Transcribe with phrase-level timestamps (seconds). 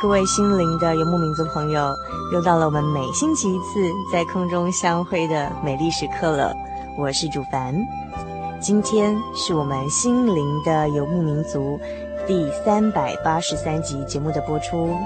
[0.00, 1.92] 各位心灵的游牧民族朋友，
[2.32, 6.54] 又到了我们每星期一次在空中相会的美丽时刻了。
[6.96, 7.74] 我是主凡，
[8.60, 11.80] 今天是我们心灵的游牧民族
[12.28, 14.96] 第三百八十三集节目的播出。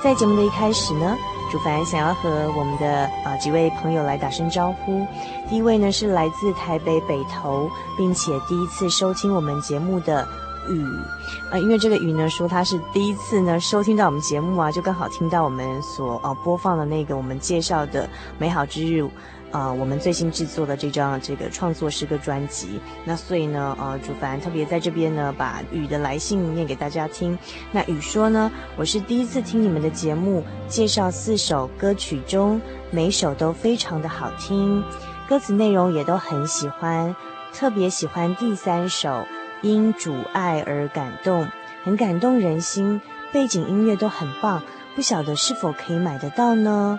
[0.00, 1.16] 在节目的一开始呢，
[1.52, 5.06] 主凡想要和我们的啊几位朋友来打声招呼。
[5.50, 10.26] 第一位呢是来自台北北投，并且第一次收听我们节目的
[10.70, 10.82] 雨，
[11.50, 18.08] 啊，因为这个雨呢说他是第一次呢收听到我们节目啊，就刚好听到我们所呃播放的那个我们介绍的
[18.38, 19.06] 美好之日。
[19.52, 27.38] 呃，我们最新制作的这张这个创作诗歌专辑，那所以呢，呃，主凡特别在这边呢，把雨的来信念给大家听。
[27.70, 32.60] 那雨说呢，我是第一次听你们的节目，介绍四首歌曲中，
[32.90, 34.82] 每首都非常的好听，
[35.28, 37.14] 歌词内容也都很喜欢，
[37.52, 39.26] 特别喜欢第三首，
[39.60, 41.46] 因主爱而感动，
[41.84, 44.62] 很感动人心，背景音乐都很棒，
[44.96, 46.98] 不晓得是否可以买得到呢？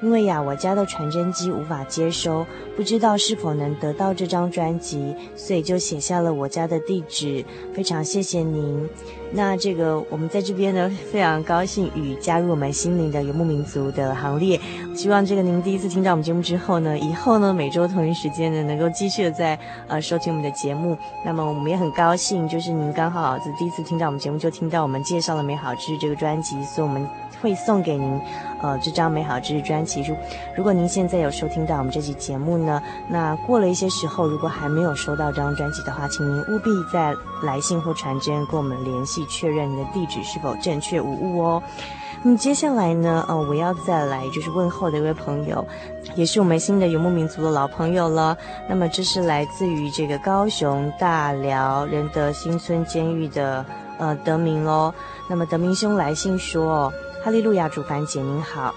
[0.00, 2.46] 因为呀，我家的传真机无法接收，
[2.76, 7.44] 不知道是否能得到这张专辑，所以就写下了我家的地址。
[7.72, 8.88] 非常谢谢您。
[9.32, 14.60] 那这个我们在这边呢，非常高兴与加入我们心灵的游牧民族的行列。
[14.94, 19.58] 希望这个您第一次听到我们节目之后呢，以后呢每周同一时间呢，能够继续的在
[19.88, 20.96] 呃收听我们的节目。
[21.24, 27.04] 那么我们也很高兴，就是您刚好是第一次听到我们节目，就听到我们介绍了美好之日这个专辑，所以我们
[27.44, 28.18] 会送给您
[28.62, 30.00] 呃这张美好之日专辑。
[30.02, 30.16] 如
[30.56, 39.22] 如果您现在有收听到我们这期节目呢，那过了一些时候，如果还没有收到这张专辑的话，请您务必再来信或传真跟我们联系。
[39.26, 41.62] 确认你的地址是否正确无误哦。
[42.22, 45.62] 那么接下来呢，呃，我要再来就是问候的一位朋友，
[46.14, 48.34] 也是我们新的游牧民族的老朋友了。
[48.66, 53.62] 那么这是来自于这个高雄大寮仁德新村监狱的
[53.98, 54.94] 呃德明哦。
[55.28, 56.90] 那么德明兄来信说
[57.24, 58.74] ：“哈利路亚，主凡姐您好，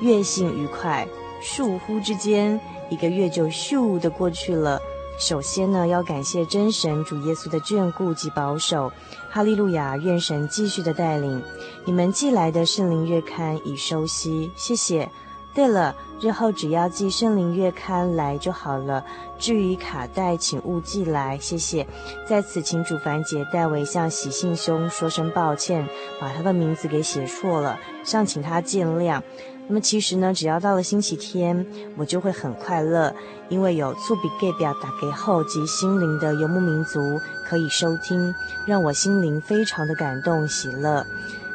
[0.00, 1.06] 月幸愉快，
[1.40, 2.60] 倏忽之间
[2.90, 4.80] 一个月就咻的过去了。”
[5.16, 8.92] 首先呢，要感谢真神主耶稣的眷顾及保守，
[9.30, 9.96] 哈利路亚！
[9.96, 11.40] 愿神继续的带领。
[11.84, 15.08] 你们寄来的圣灵月刊已收悉，谢谢。
[15.54, 19.04] 对了，日后只要寄圣灵月刊来就好了。
[19.38, 21.86] 至于卡带，请勿寄来，谢谢。
[22.28, 25.86] 在此，请主凡姐代为向喜信兄说声抱歉，
[26.20, 29.22] 把他的名字给写错了，尚请他见谅。
[29.66, 31.64] 那么其实呢，只要到了星期天，
[31.96, 33.14] 我就会很快乐，
[33.48, 38.34] 因为有厝边隔壁大家好及心灵的游牧民族可以收听，
[38.66, 41.06] 让我心灵非常的感动喜乐。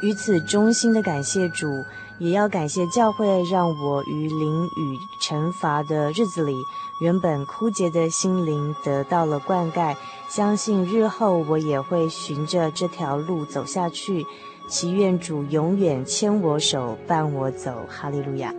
[0.01, 1.83] 于此衷心的感谢主，
[2.19, 6.53] 也要感谢教会，让我于淋雨惩罚的日子里，
[7.01, 9.95] 原本枯竭的心灵得到了灌溉。
[10.27, 14.25] 相信日后我也会循着这条路走下去。
[14.67, 18.53] 祈愿主永远牵我手，伴我走，哈利路亚。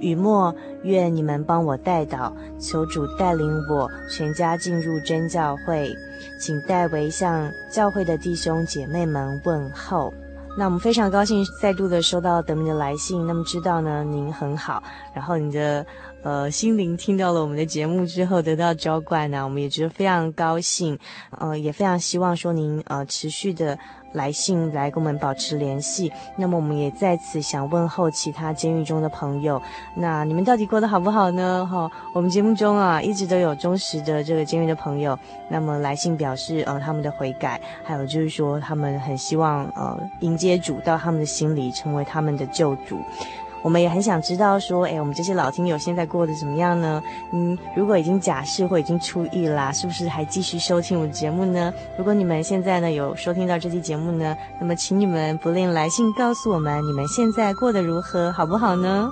[0.00, 0.52] 雨墨，
[0.82, 5.94] 愿你们帮我代祷，求主带领我全家进入真教会，
[6.40, 10.12] 请代为向教会的弟兄姐妹们问候。
[10.56, 15.84] 那我们非常高兴再度的收到德明的来信，那么知道呢您很好，然后你的
[16.22, 20.98] 呃心灵听到了我们的节目之后得到浇灌呢，我们也觉得非常高兴，
[21.38, 23.78] 呃也非常希望说您呃持续的。
[24.14, 29.60] 来信来跟我们保持联系，那么我们也在此想问候其他监狱中的朋友，
[29.94, 31.68] 那你们到底过得好不好呢？
[31.70, 35.18] 哈，我们节目中啊一直都有忠实的这个监狱的朋友，
[35.50, 42.98] 那么来信表示呃他们的悔改，还有就是说他们很希望呃迎接主到他们的心里，成为他们的救主。
[43.64, 47.02] 我们也很想知道，说，哎，我们这些老听友现在过得怎么样呢？
[47.32, 51.72] 嗯，如果已经假释或已经出狱啦，是不是还继续收听我们节目呢？
[51.96, 59.10] 如果你们现在呢有收听到这期节目呢，那么请你们不吝来信告诉我们，你们现在过得如何，好不好呢？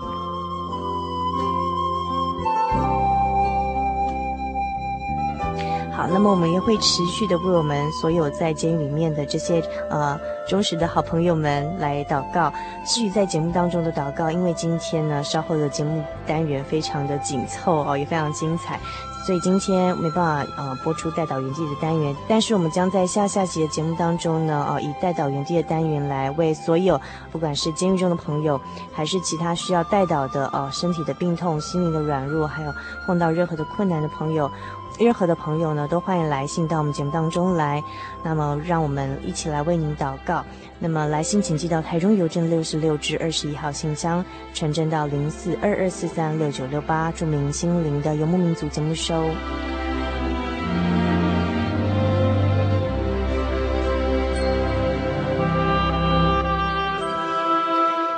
[6.13, 12.53] 那么我们也会持续的为我们所有在监狱里面的这些呃忠实的好朋友们来祷告。
[12.87, 18.79] 至于在节目当中的祷告，因为今天呢稍后的节目单元非常的紧凑哦，也非常精彩，
[19.25, 22.15] 所以今天没办法呃播出代导原地的单元。
[22.29, 27.01] 但是我们将在下下集的节目当中呢，呃以代导原地的单元来为所有
[27.31, 28.61] 不管是监狱中的朋友，
[28.93, 32.75] 还是其他需要代导的呃身体的病痛、心灵的软弱，还有
[33.07, 34.51] 碰到任何的困难的朋友。
[35.03, 37.83] 任何的朋友呢，都欢迎来信到我们节目当中来。
[38.23, 40.45] 那么，让我们一起来为您祷告。
[40.79, 49.25] 那么，来信请寄到台中邮政六十六至二十一号信箱，传真到零四二二四三六九六八，著名心灵的游牧民族节目收。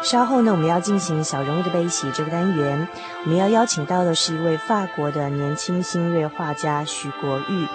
[0.05, 2.87] 稍后呢，我们要进行小人物的悲喜这个单元。
[3.25, 7.67] 我们要邀请到的是一位法国的年轻新锐画家徐国玉。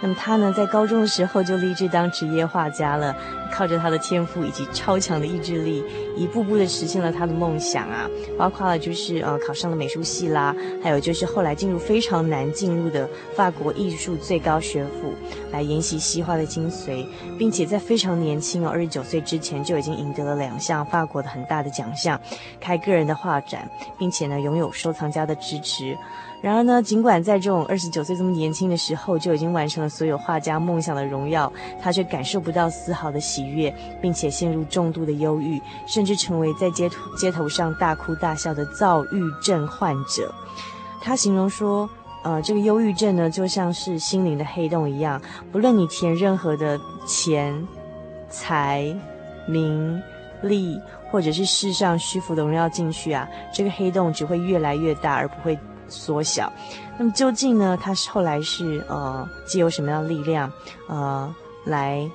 [0.00, 3.14] 那么他呢，在高中的时候就立志当职业画家了，
[3.50, 5.82] 靠着他的天赋以及超强的意志力，
[6.16, 8.08] 一步步的实现了他的梦想啊，
[8.38, 15.12] 包括了就是呃考上了美术系啦，还有就是后来进入非常难进入的法国艺术最高学府，
[15.50, 17.04] 来研习西画的精髓，
[17.36, 22.20] 并且在非常年轻哦，二十九岁之前就已经赢得了两项法国的很大的奖项，
[22.60, 23.68] 开个人的画展，
[23.98, 25.98] 并且呢拥有收藏家的支持。
[26.40, 31.52] 然而呢，尽管在这种二十九岁这么年轻的时候就已经完成了所有画家梦想的荣耀，
[31.82, 40.32] 他却感受不到丝毫的喜悦，并且陷入重度的忧郁，甚至成为在街头街头上大哭大笑的躁郁症患者。
[41.02, 41.90] 他形容说，
[42.22, 45.20] 呃，这个忧郁症呢，就像是心灵的黑洞一样，
[45.50, 47.66] 不论你填任何的钱、
[48.30, 48.94] 财、
[49.48, 50.00] 名、
[50.42, 50.80] 利，
[51.10, 55.58] 或者是世上虚浮的荣耀进去啊，这个黑洞只会越来越大，而不会。
[55.88, 56.52] 缩小，
[56.98, 57.78] 那么究竟呢？
[57.80, 60.52] 他是后来是呃，借由什么样的力量，
[60.86, 62.08] 呃，来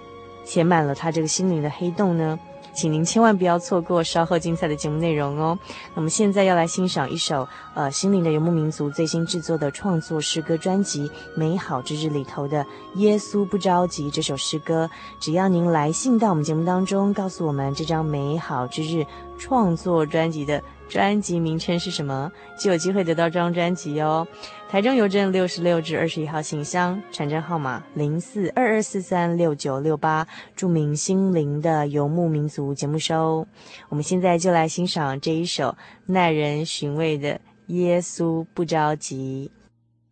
[0.45, 2.37] 填满了他这个心灵的黑洞呢？
[2.75, 5.55] 请您千万不要错过稍后精彩的节目内容哦。
[5.93, 12.63] 那么现在要来欣赏一首呃，心灵的游牧民族最新制作的创作诗歌专辑《美好之日》里头的
[12.95, 14.89] 《耶稣不着急》这首诗歌。
[15.19, 19.01] 只要您来信到我们节目当中，告诉我们这张《美好之日》
[19.37, 20.59] 创作专辑的。
[20.93, 22.31] 专辑名称是什么？
[22.55, 24.27] 就有机会得到这张专辑哦。
[24.69, 33.47] 台中邮政六十六至二十一号信箱，传真号码零四二二四三六九六八，著名心灵的游牧民族节目收。
[33.89, 37.29] 我们现在就来欣赏这一首耐人寻味的
[37.67, 39.49] 《耶稣不着急》。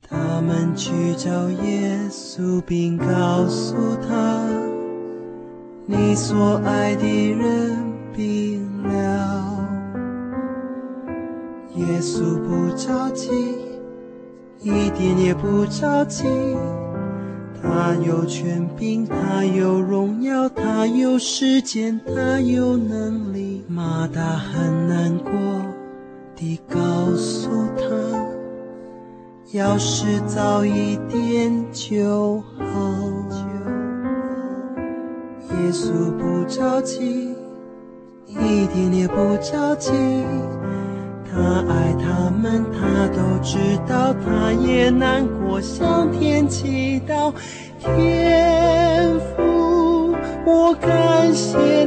[0.10, 1.30] 他们去找
[1.64, 4.50] 耶稣，并告诉他，
[5.86, 7.78] 你所爱的人
[8.16, 9.70] 病了。
[11.76, 13.30] 耶稣不着急，
[14.60, 16.26] 一点也不着急。
[17.62, 23.64] 他有权柄，他有荣耀，他有时间，他有能力。
[23.68, 25.32] 马大很难过
[26.36, 26.80] 地告
[27.16, 27.84] 诉他，
[29.54, 32.66] 要是早一点就好。
[35.52, 37.34] 耶稣不着急，
[38.28, 39.92] 一点也不着急。
[43.42, 43.58] 知
[43.88, 47.34] 道，他也难过，向天祈祷。
[47.80, 51.84] 天父，我感谢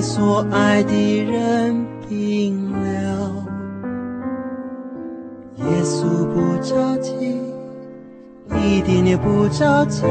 [0.00, 3.46] 你所爱的人病了。
[5.56, 7.38] 耶稣不着急，
[8.48, 10.06] 一点也不着急。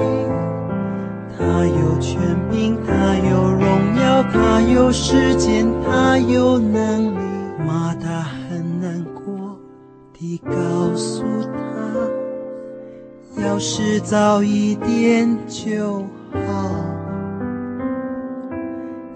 [1.36, 2.20] 他有权
[2.52, 7.18] 柄，他有荣耀，他有时间，他有能力。
[7.68, 9.58] 马大很难过
[10.14, 11.24] 地告诉
[13.36, 16.79] 他，要是早一点就好。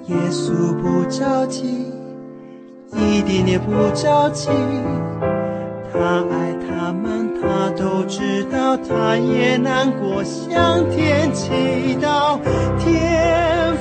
[0.07, 1.93] 耶稣不着急，
[2.91, 4.50] 一点也不着急。
[5.91, 12.38] 他爱他们，他都知道，他也难过，向天祈祷。
[12.77, 13.73] 天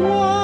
[0.00, 0.43] 我。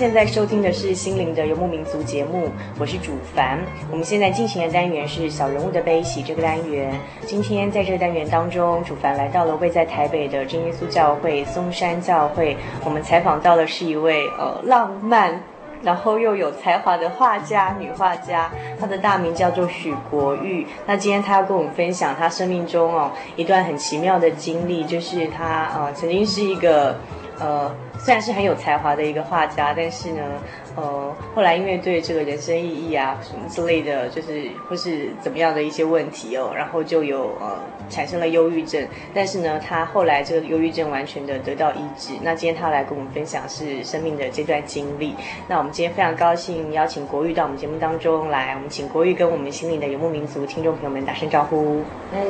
[0.00, 3.58] 现在收听的是心灵的游牧民族节目，我是主凡。
[3.90, 6.98] 我们现在进行的单元是小人物的悲喜这个单元。
[7.26, 12.56] 今天在这个单元当中，主凡来到了位在台北的真耶稣教会松山教会。
[12.82, 15.38] 我们采访到的是一位呃浪漫，
[15.82, 20.66] 然后又有才华的画家，女画家，她的大名叫做许国玉。
[20.86, 26.96] 那今天她要跟我们分享她生命中哦一段很奇妙的经历，就是她呃曾经是一个
[27.40, 27.70] 呃。
[28.02, 30.22] 虽然是很有才华的一个画家，但是呢，
[30.76, 37.58] 呃，后来因为对这个人生意义啊什么之类的，就是或是怎么样的一些问题哦，然后就有呃
[37.90, 38.86] 产生了忧郁症。
[39.12, 42.12] 但是呢，他后来这个忧郁症完全的得到医治。
[42.22, 45.14] 那今天他来跟我们分享是生命的这段经历。
[45.48, 51.82] 那我们今天非常高兴邀请国玉到我们节目当中来，我们请国玉跟我们心灵的游牧民族听众朋友们打声招呼。
[52.14, 52.22] 哎，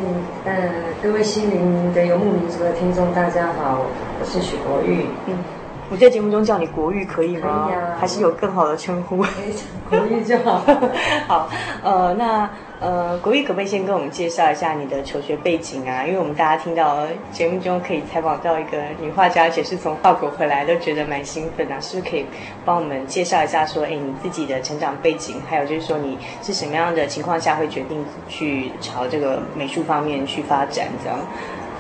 [0.46, 3.84] 呃，各位心灵的游牧民族的听众，大家好，
[4.18, 5.04] 我是许国玉。
[5.26, 5.59] 嗯。
[5.90, 7.66] 我在节目中叫你国玉可以吗？
[7.66, 7.96] 可以啊。
[7.98, 9.16] 还是有更好的称呼？
[9.90, 10.62] 国玉就好。
[11.26, 11.48] 好，
[11.82, 16.06] 呃，那呃，国玉可不可以先跟我们介绍一下你的求学背景啊？
[16.06, 21.80] 因为我们大家听到节目中可以采访到一个女画家，而且是从法国回来，都觉得蛮兴奋啊。
[21.80, 22.24] 是不是可以
[22.64, 31.18] 帮我们介绍一下，说，哎，你自己的成长背景，还有就是说你是什么样的情况下会决定去朝这个美术方面去发展这样？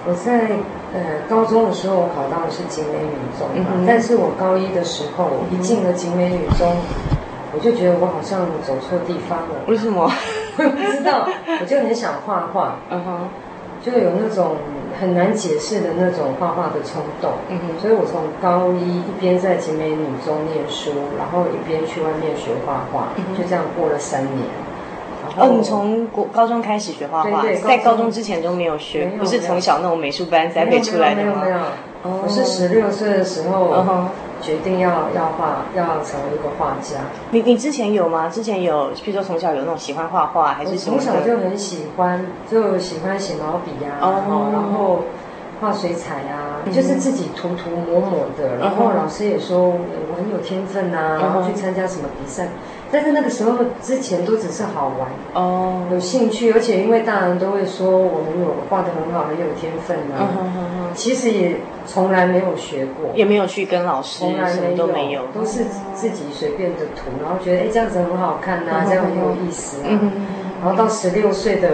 [0.06, 0.48] 我在
[0.94, 6.74] 呃高中的时候，我考到的是景美女中，嗯，但是我高一的时候，我、一进了景美女中，
[7.52, 9.54] 我就觉得我好像走错地方了。
[9.66, 10.10] 为什么？
[10.56, 11.28] 我也不知道，
[11.60, 13.28] 我就很想画画，嗯哼，
[13.82, 14.56] 就有那种
[14.98, 24.46] 很难解释的那种画画的冲动，嗯哼，所以我从高一一边在景美女中念书，然后一边去外面学画画，嗯，就这样过了三年。
[25.36, 31.42] 哦，你从国高中开始学画画，对对，在高中之前都没有学，没有，不是从小那种美术班栽培出来的吗？
[31.42, 33.84] 没有没有，我是十六岁的时候
[34.40, 36.96] 决定要要画，要成为一个画家。
[37.30, 38.28] 你你之前有吗？
[38.28, 40.98] 之前有，比如说从小有那种喜欢画画，还是什么？
[40.98, 45.04] 从小就很喜欢，就喜欢写毛笔呀、然后。
[45.60, 48.56] 画水彩啊，就是自己涂涂抹抹的。
[48.58, 52.48] 然后老师也说我很有天分啊，然后去参加什么比赛。
[52.92, 60.26] 但是那个时候之前都只是好玩哦，有兴趣，而且因为大人都会说我很有画的很好，很有天分啊。
[60.92, 69.86] 其实也从来没有学过，也没有去跟老师，从来没有，都没有，都是自己随便的涂，然后觉得哎这样子很好看呐，这样很有意思啊。
[70.60, 71.70] 然后到十六岁的。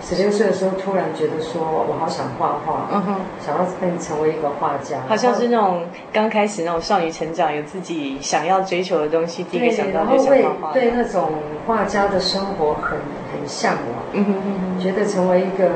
[0.00, 10.72] 十六岁的时候，突然觉得说，我好想画画，嗯哼，想要变成为一个画家，好像是那种刚开始那种少女成长，有自己想要追求的东西，第一个想到就想画画。
[10.72, 11.30] 对，对那种
[11.66, 12.92] 画家的生活很
[13.32, 14.34] 很向往，嗯哼。
[14.34, 15.68] 嗯哼，觉得成为一个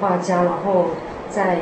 [0.00, 0.86] 画家，然后
[1.30, 1.58] 在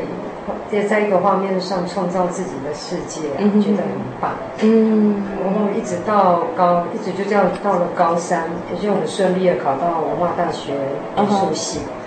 [0.70, 3.86] 在在一个画面上创造自己的世界，嗯哼，觉得很
[4.20, 10.72] 棒，嗯，然后一直到高，一直就这样到了高三，也就很顺利的考到文化大学
[11.16, 11.78] 艺术系。
[11.86, 11.99] 嗯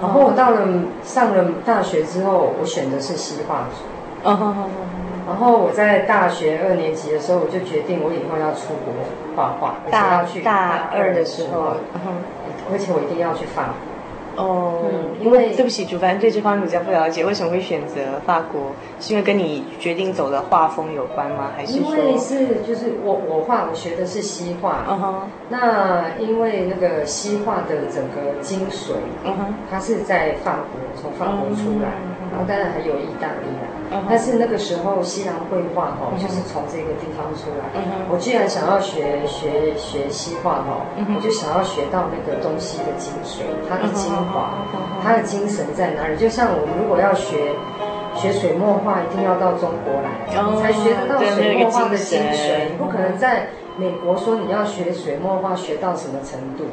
[0.00, 0.66] 后我到了
[1.04, 3.84] 上了大学之后，我选的是西画组。
[5.24, 8.92] 然后我在大学二年级的时候，我就决定我以后要出国
[9.36, 11.76] 画画，而且要去大二的时候，
[12.72, 13.91] 而且我一定要去法国。
[14.36, 18.72] 哦，嗯，因为对不起，主凡对这方面比较不了解，为什么会选择法国？
[19.00, 21.50] 是因为跟你决定走的画风有关吗？
[21.56, 21.96] 还是说？
[21.96, 28.92] 因为是就是我我画我学的是西画，嗯哼，那因为那个西画的整个精髓，
[29.24, 31.90] 嗯哼，它是在法国从法国出来，
[32.30, 33.71] 然后当然还有意大利啊。
[34.08, 37.64] 但是那个时候西洋绘画哦，就是从这个地方出来。
[38.08, 44.54] 我既然想要学学学西画哦，我就想要学到那个东西的精髓，它的精华，
[45.02, 46.16] 它的精神在哪里？
[46.16, 47.52] 就像我们如果要学
[48.14, 50.08] 学水墨画，一定要到中国来，
[50.60, 52.70] 才学得到水墨画的精髓。
[52.70, 56.64] 你不可能在美国说你要学水墨画学到什么程度？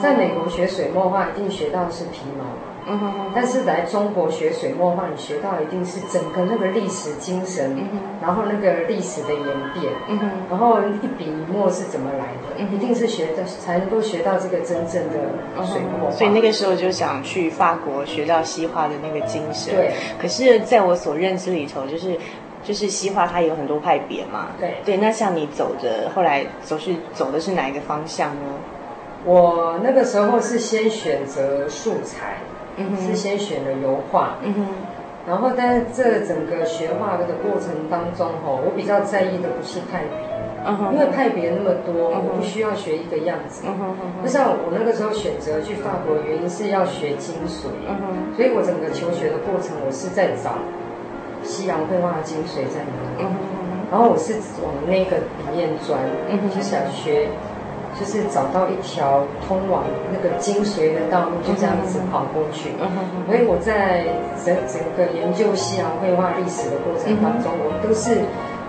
[0.00, 2.44] 在美国学水墨画一定学到是皮毛。
[2.90, 16.10] 嗯哼，但是来中国学水墨画，你学到一定是整个那个历史精神，嗯，然后那个历史的演变，嗯哼，然后一笔一墨是怎么来的，嗯，一定是学的才能够学到这个真正的水墨画。
[16.10, 19.74] 所以那个时候就想去法国学到西画的那个精神。
[19.74, 22.16] 对，可是在我所认知里头，就是
[22.68, 24.48] 就是西化它有很多派别嘛。
[24.60, 28.42] 对对，那像你走的后来走是走的是哪一个方向呢？
[29.24, 32.36] 我那个时候是先选择素材。
[33.04, 34.66] 是先选了油画，嗯哼，
[35.26, 40.14] 然后但是这整个学画的过程当中，吼，我比较在意的不是派别，
[40.64, 47.66] 嗯，因为派别那么多，我不需要学一个样子，嗯哼，就像我那个时候选择去法国，原因是要学精髓，
[48.36, 50.54] 所以我整个求学的过程，我是在找
[51.48, 57.28] 西洋绘画的精髓在哪里，嗯，然后我是往那个里面钻，嗯，就想学。
[57.98, 59.82] 就是找到一条通往
[60.12, 62.70] 那个精髓的道路，就这样子跑过去。
[63.26, 64.04] 所以我在
[64.44, 68.20] 整整个研究西洋绘画历史的过程当中，我都是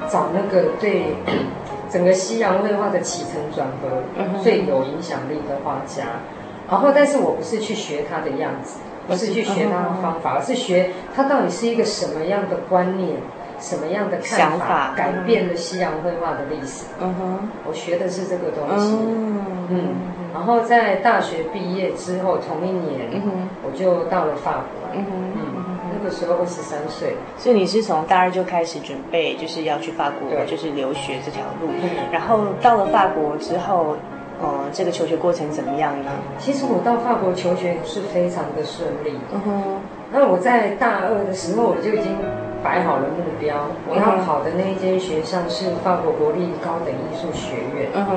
[0.10, 1.14] 找那个对
[1.92, 4.02] 整个西洋绘画的起承转合
[4.42, 6.26] 最有影响力的画家。
[6.68, 8.80] 然后，但是我不是去学他的样子，
[9.10, 13.18] 不是去学他的方法，而是学他到底是一个什么样的观念。
[13.62, 16.86] 什么样的看法改变了西洋绘画的历史？
[17.02, 18.96] 嗯哼，我学的是这个东西。
[18.96, 19.88] 嗯嗯，
[20.34, 24.90] 然后在大学毕业之后，同一年，嗯哼，我就到了法国。
[24.94, 27.18] 嗯哼，嗯，那个时候二十三岁。
[27.38, 31.68] 所以你是从大二就开始准备，就是要去法国，就是留学这条路。
[32.14, 33.98] 然后到了法国之后，
[34.42, 36.12] 呃，这个求学过程怎么样呢？
[36.40, 39.18] 其实我到法国求学是非常的顺利。
[39.34, 42.16] 嗯哼，那我在大二的时候我就已经。
[42.62, 43.56] 摆好了目标，
[43.88, 48.12] 我要考的那一间学校是法国国立高等艺术学院，嗯哼，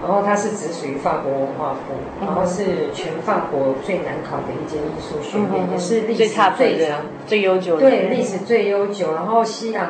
[0.00, 6.18] 然后它是只属于法国文化部，然后是全法国最难考的一间艺术学院，也是历史
[6.56, 9.12] 最长、最悠久的，对，历史最悠久。
[9.12, 9.88] 然后西洋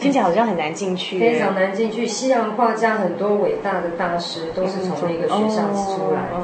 [0.00, 2.06] 听起来好像很难进去，非常难进去。
[2.06, 6.36] 西洋画家很多伟大的大师都是从那个学校出来的，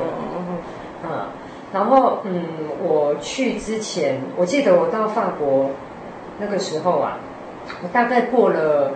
[1.02, 1.08] 嗯，
[1.72, 2.44] 然后嗯，
[2.84, 5.70] 我去之前，我记得我到法国。
[6.38, 7.16] 那个时候啊，
[7.82, 8.92] 我大概过了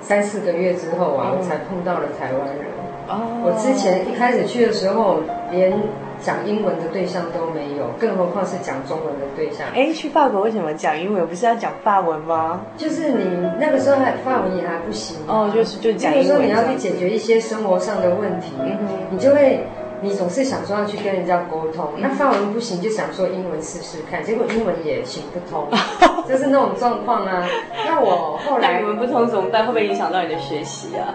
[0.00, 2.66] 三四个月之后啊，我才碰到了台湾人。
[3.08, 5.18] 哦，我之前一开始去的时候，
[5.50, 5.76] 连
[6.24, 9.66] 讲英文的对象都没有，更何况是讲中文的对象。
[9.74, 11.26] 哎，去法国为什么讲英文？
[11.26, 12.62] 不是要讲法文吗？
[12.76, 13.24] 就是你
[13.60, 15.18] 那个时候还法文也还不行。
[15.26, 16.46] 哦，就是就讲英文。
[16.46, 18.78] 你要去解决一些生活上的问题，嗯，
[19.10, 19.64] 你就会。
[20.00, 25.66] 你总是想说要去跟人家沟通，那法文不行，就想说英文试试看，结果英文也行不通，
[26.28, 27.48] 就是那种状况啊。
[27.86, 29.62] 那我后来语文不通怎么办？
[29.64, 31.14] 会不会影响到你的学习啊？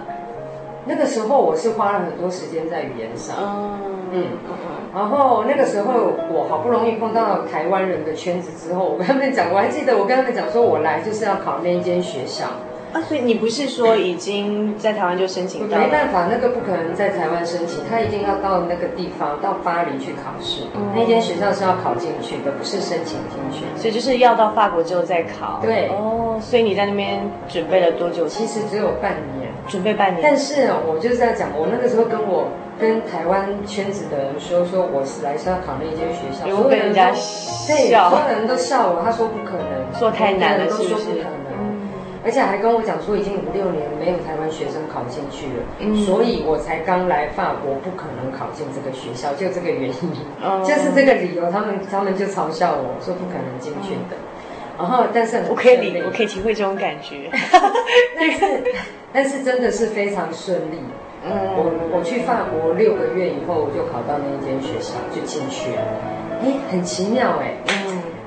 [0.90, 3.80] 那个时候我是花了很多时间在语言上，嗯
[4.12, 4.26] 嗯，
[4.94, 5.94] 然后那个时候
[6.32, 12.48] 我好不容易碰到台湾人的圈子之后，我跟他们讲，我还记得我跟他们讲说，我来就是要考那一间学校。
[12.92, 15.78] 啊，所以你不是说已经在台湾就申请到？
[15.78, 20.64] 没办法，那个不可能在台湾申请，他一定要到那个地方，到巴黎去考试。
[20.74, 23.64] 嗯、那间学校是要考进去的，不是申请进去。
[23.80, 25.60] 所以就是要到法国之后再考。
[25.62, 25.88] 对。
[25.90, 28.28] 哦，所以你在那边准备了多久？
[28.28, 29.39] 其实只有半年，
[29.70, 30.20] 准备半年。
[30.22, 41.40] 但是我就是在讲，我那个时候跟我跟台湾圈子的人说，说我是来是要考那间学校，所有被人都笑，所有人都笑我，他说不可能，说太难了，都说不可能。
[42.22, 50.12] 而且还跟我讲说，已经五六年没有台湾学生考进去了，嗯、所以我才刚来法国，不可能考进这个学校，就这个原因，
[50.44, 54.20] 嗯、就是这个理由，他们他们就嘲笑我说不可能进去的。
[54.20, 54.28] 嗯、
[54.80, 57.30] 然后，但是我可以理，我可以体会这种感觉。
[58.16, 58.64] 但是，
[59.12, 60.80] 但是真的是非常顺利。
[61.22, 65.82] 嗯，我我去法国六个月以后，我就考到那一间学校，就进去了。
[66.42, 67.52] 哎，很奇妙哎。
[67.68, 67.79] 嗯。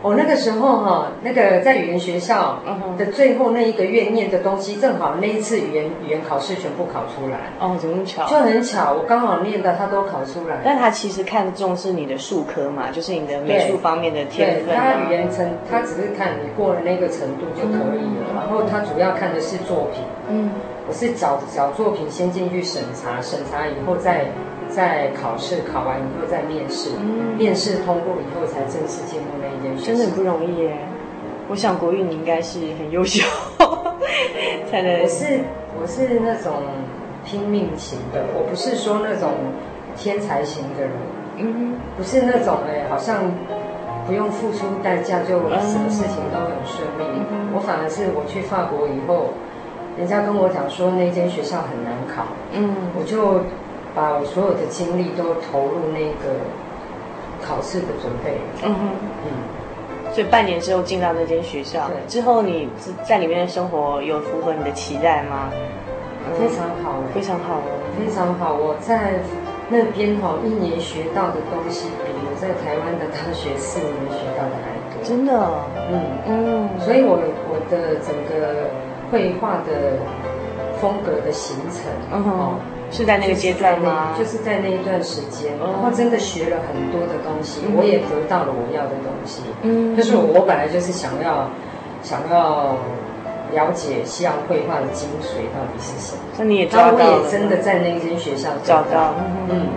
[0.03, 2.59] 我、哦、那个时候哈、哦，那个在语言学校
[2.99, 7.53] 的最后那一个月念的东西，正好那一次语言语言考试全部考出来。
[7.61, 8.27] 哦，怎么巧？
[8.27, 10.61] 就很巧，我刚好念的他都考出来。
[10.65, 14.83] 但他其实看重是你的术科嘛，就是你的美术方面的天分、啊。
[14.85, 18.27] 他语言程，他只是看你过了那个程度就可以了。
[18.29, 20.03] 嗯、然后他主要看的是作品。
[20.29, 20.51] 嗯。
[20.89, 24.27] 我是找找作品先进去审查，审查以后再。
[24.75, 29.87] 在考试考完以后再面试，嗯、面试通过以后才正式进入那一间学校。
[29.93, 30.79] 真的很不容易耶！
[31.49, 33.27] 我想国语你应该是很优秀，
[34.71, 35.03] 才能。
[35.03, 35.41] 我是
[35.81, 36.63] 我是那种
[37.25, 39.31] 拼命型的，我不是说那种
[39.97, 40.93] 天才型的人，
[41.37, 43.25] 嗯，不是那种哎，好像
[44.07, 47.05] 不用付出代价就什么事情都很顺利。
[47.31, 49.35] 嗯、我反而是我去法国以后，
[49.99, 53.45] 人家跟我讲说那间学校很难考，嗯，我就。
[53.95, 56.35] 把我所有的精力都投入那个
[57.43, 58.39] 考试的准备。
[58.63, 58.81] 嗯哼，
[59.25, 62.69] 嗯，所以半年之后进到那间学校，之后你
[63.05, 65.51] 在里面的生活有符合你的期待吗？
[66.39, 68.55] 非常好，非常好哦，非常好。
[68.55, 69.19] 我在
[69.69, 75.03] 那边哈，一年学到的东西比我在台湾的大学四年学到的还多。
[75.03, 75.35] 真的？
[75.91, 76.69] 嗯嗯。
[76.79, 77.19] 所以我
[77.51, 78.71] 我的整个
[79.11, 79.99] 绘画的
[80.81, 82.55] 风格的形成，嗯哼。
[82.93, 84.15] 是在那个阶段吗？
[84.19, 89.41] 就是在那一段时间，然后真的学了很多的东西，我也得到了我要的东西。
[89.63, 91.49] 嗯，就是我本来就是想要，
[92.03, 92.77] 想要
[93.53, 96.21] 了解西洋绘画的精髓到底是什么。
[96.37, 97.05] 那你也找到了？
[97.05, 99.15] 我也真的在那间学校找到。
[99.49, 99.69] 嗯，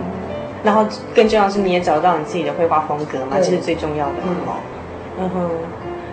[0.62, 4.14] 然后更重要的是你也找到你自己的绘画风格嘛，这是最重要的。
[4.26, 4.36] 嗯，
[5.20, 5.50] 嗯哼。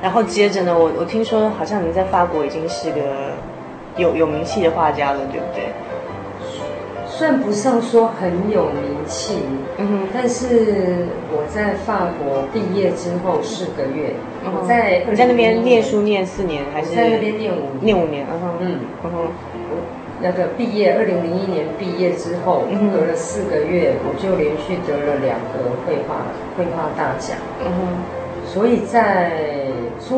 [0.02, 3.32] 然后接着呢，我我听说好像你在法国已经是个
[3.98, 5.64] 有有名气的画家了，对不对？
[7.16, 9.38] 算不上说很有名气，
[9.78, 17.82] 嗯哼，但是我在法国毕业之后四个月，我在你在那边念书念四年还是在那边念五年？
[17.82, 19.18] 念五年，嗯哼，嗯，嗯哼，
[19.70, 19.78] 我
[20.22, 26.26] 那个毕业二零零一年毕业之后，嗯、隔了四个月，我就连续得了两个绘画
[26.58, 29.63] 绘画大奖，嗯哼，所以在。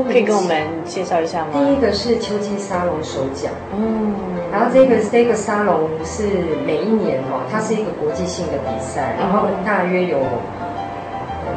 [0.04, 1.52] 可以跟我们介绍一下吗？
[1.54, 4.14] 第一个是秋季沙龙手奖，嗯，
[4.52, 6.24] 然后这个这个沙龙是
[6.66, 10.18] 每一年哦，它是一个国际性的比赛，然后大约有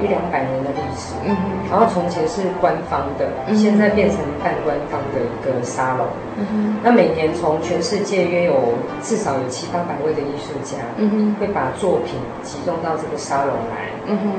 [0.03, 1.37] 一两百年的历史，嗯，
[1.71, 6.07] 然后从前是官方的，现在变成半官方的一个沙龙，
[6.83, 8.55] 那每年从全世界约有
[9.03, 10.79] 至少有七八百位的艺术家，
[11.41, 13.89] 会把作品集中到这个沙龙来。
[14.11, 14.31] 嗯哼，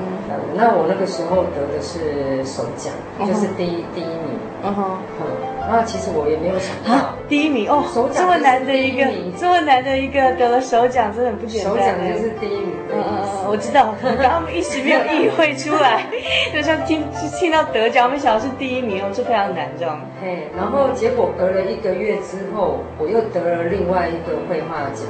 [0.56, 4.40] 那我那个时候得的是首奖，就是第一第一名。
[4.62, 5.39] 嗯哼，然
[5.72, 9.06] 后其实我也没有想到第一名哦，首奖这么难的一个，
[9.38, 11.74] 这么难的一个得了首奖，真的很不简单。
[11.74, 12.74] 首奖就是第一名。
[12.92, 16.06] 嗯嗯嗯，我知道，我刚刚一时没有意会出来，
[16.54, 17.04] 就像听
[17.40, 20.02] 听到得奖，我们想到是第一名哦，这非常难这样。
[20.22, 25.06] 嘿，然后结果隔了一个月之后，我又得了另外一个绘画奖，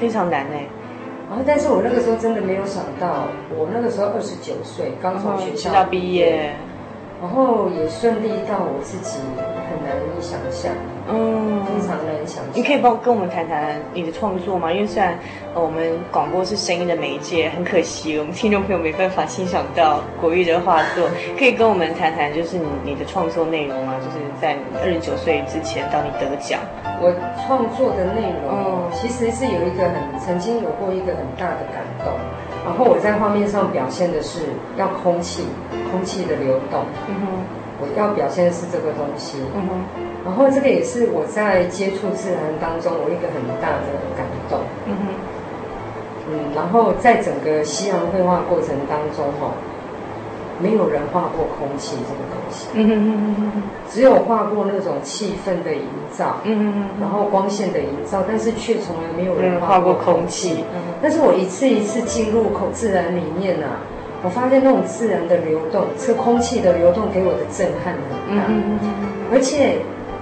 [0.00, 0.66] 非常难哎。
[1.28, 6.52] 然后，但是我那个时候真的没有想到，我那个时候二十九岁，刚从学校毕业，
[7.20, 9.18] 然后也顺利到我自己
[9.68, 10.72] 很难以想象。
[11.12, 12.44] 嗯，非常难想象。
[12.54, 14.72] 你可以帮跟我们谈谈你的创作吗？
[14.72, 15.18] 因为虽然
[15.54, 21.08] 呃我们广播是声音的媒介，很可惜我们听众朋友没办法欣赏到国玉的画作。
[21.36, 23.94] 可以跟我们谈谈，就是你你的创作内容吗？
[23.98, 26.60] 就是在二十九岁之前到你得奖。
[27.02, 27.12] 我
[27.44, 32.12] 创作的内容，嗯，其实是有一个很曾经有过一个很大的感动。
[32.62, 34.40] 然后我在画面上表现的是
[34.76, 35.44] 要空气，
[35.90, 36.84] 空气的流动。
[37.08, 37.26] 嗯哼，
[37.80, 39.38] 我要表现的是这个东西。
[39.54, 40.06] 嗯哼。
[40.24, 44.60] 然后这个也是我在接触自然当中我一个很大的感动。
[44.86, 45.04] 嗯哼，
[46.28, 49.50] 嗯，然后在整个西洋绘画过程当中，哈，
[50.60, 52.68] 没有人画过空气这个东西。
[52.74, 56.36] 嗯哼嗯哼，只有画过那种气氛的营造。
[56.44, 60.66] 嗯哼，然后光线的营造，但是却从来没有人画过空气。
[60.74, 63.80] 嗯，但是我一次一次进入口自然里面呢、啊。
[64.22, 68.44] 我发现那种自然的流动，这空气的流动给我的震撼很大。
[68.48, 68.90] 嗯嗯，
[69.32, 69.78] 而且，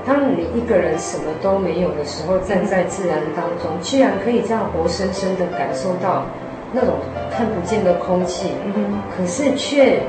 [0.07, 6.25] 当你一个人什么都没有的时候，站在自然当中，居然可以这样活生生的感受到
[6.73, 6.95] 那种
[7.31, 10.01] 看不见的空气，嗯，可是却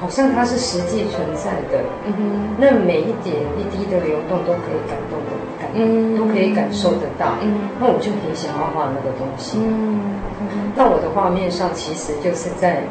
[0.00, 1.84] 好像它是实际存在的。
[2.06, 7.36] 嗯哼，那每一点一滴的流动都可以感动的感，嗯，都可以感受得到。
[7.42, 9.58] 嗯，那我就很想要画那个东西。
[9.60, 10.16] 嗯，
[10.74, 12.82] 那我的画面上其实就是在。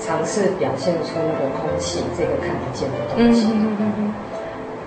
[0.00, 3.46] 尝试表现出那个空气，这个看不见的东西。
[3.52, 4.12] 嗯嗯嗯、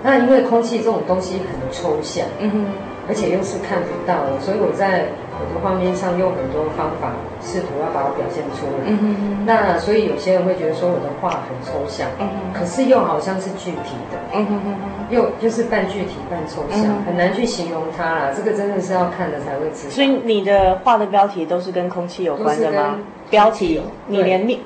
[0.02, 2.64] 那因为空气这种东西很抽象，嗯哼，
[3.08, 5.06] 而且又是看不到的，所以我在
[5.40, 8.84] 我的画面上用很多方法，试图要把它表现出来。
[8.86, 14.74] 嗯哼，那所以有些人会觉得说我的画很抽象，嗯哼，可是又好像是具体的，嗯哼哼，
[15.10, 18.30] 又就是半具体半抽象，嗯、很难去形容它啦。
[18.36, 19.90] 这个真的是要看了才会知道。
[19.90, 22.96] 所以你的画的标题都是跟空气有关的吗？
[23.30, 24.60] 标题，你连你。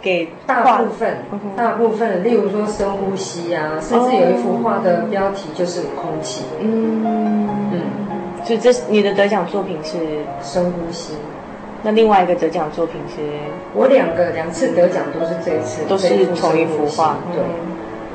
[0.00, 1.16] 给大部分，
[1.56, 6.44] 大部分，例如说深呼吸啊，甚至有一幅画的标题就是空气。
[6.60, 7.80] 嗯嗯，
[8.44, 9.98] 所以这你的得奖作品是
[10.40, 11.14] 深呼吸。
[11.82, 13.22] 那另外一个得奖作品是？
[13.74, 17.16] 我两个两次得奖都是这一次，都是同一幅画。
[17.32, 17.42] 对，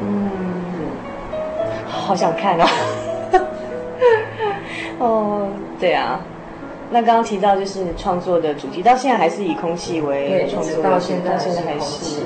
[0.01, 0.29] 嗯
[0.73, 1.37] 嗯，
[1.87, 2.65] 好想看哦。
[4.99, 5.47] 哦，
[5.79, 6.19] 对啊。
[6.93, 12.21] 那刚刚提到就是创作的主题，到现在还是以空气为创作，到现在到现在还是。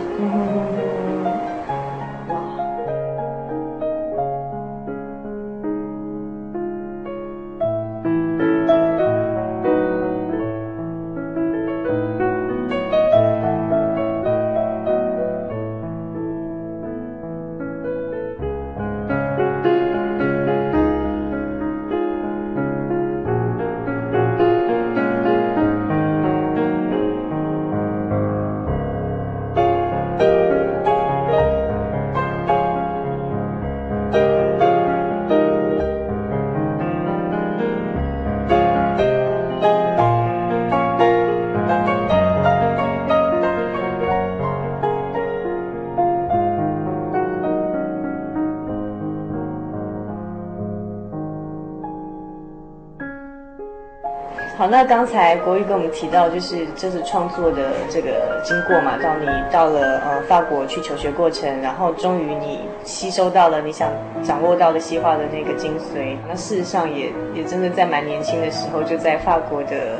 [54.87, 63.89] 刚才国玉跟我们提到，就是这是创作的这个经过嘛，到你到了呃法国去求学过程，然后终于你吸收到了你想
[64.23, 66.15] 掌握到的西画的那个精髓。
[66.27, 69.99] 那事实上也也真的在蛮年轻的时候，就在法国的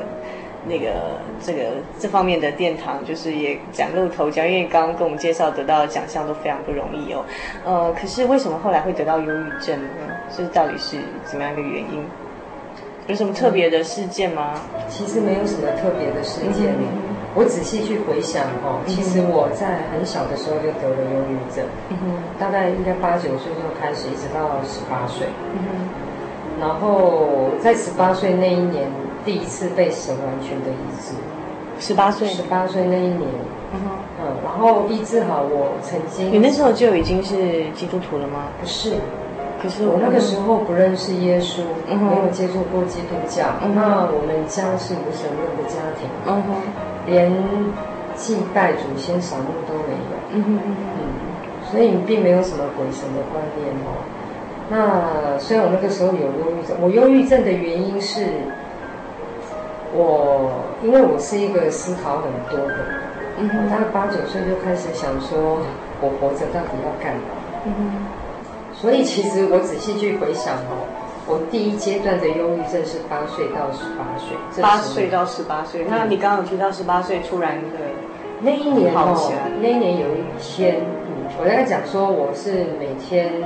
[0.65, 0.93] 那个
[1.41, 1.63] 这个
[2.00, 4.45] 这方面的殿堂，就是也崭露头角。
[4.45, 7.26] 因为刚刚跟我们介绍得到的奖项都非常不容易哦。
[7.65, 9.89] 呃，可是为什么后来会得到忧郁症呢？
[10.32, 12.04] 这到底是怎么样一个原因？
[13.07, 14.53] 有什么特别的事件吗？
[14.89, 16.75] 其实没有什么特别的事件。
[16.75, 21.97] 嗯、我仔细去回想哦，其实我在很小的时候就得了忧郁症，嗯、
[22.37, 25.27] 大概应该八九岁就开始，一直到十八岁。
[25.53, 28.89] 嗯、哼然后在十八岁那一年，
[29.23, 31.13] 第一次被神完全的医治。
[31.79, 33.21] 十八岁，十八岁那一年，
[33.73, 33.89] 嗯哼，
[34.19, 36.29] 嗯，然后医治好我曾经。
[36.33, 38.49] 你那时候就已经是基督徒了吗？
[38.59, 38.95] 不是。
[39.67, 43.43] 可是我那个时候不认识耶稣，嗯、没有接触过基督教。
[43.62, 46.41] 嗯、那我们家是无神论的家庭，嗯、
[47.06, 47.36] 连
[48.15, 50.15] 祭拜祖先、扫墓都没有。
[50.32, 50.71] 嗯哼嗯，
[51.69, 53.99] 所以并没有什么鬼神的观念哦。
[54.69, 58.25] 那虽然我那个时候有忧郁症，我忧郁症的原因是，
[59.93, 62.73] 我因为我是一个思考很多的，
[63.69, 65.60] 大概八九岁就开始想说，
[65.99, 67.36] 我活着到底要干嘛？
[68.79, 70.85] 所以其实我仔细去回想哦，
[71.25, 74.61] 我第一阶段的忧郁症是八岁到十八岁。
[74.61, 77.79] 八岁到十八岁，那你刚刚有提到十八岁突然的
[78.41, 79.17] 那一年哦，
[79.59, 83.41] 那一年有一天，嗯，我在讲说我是每天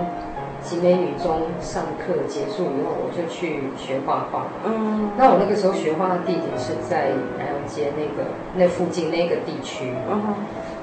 [0.62, 4.48] 集美女中上课结束以后，我就去学画画。
[4.66, 9.94] 嗯，那我那个时候学画的地点是在南阳街那个那附近那个地区。
[10.12, 10.22] 嗯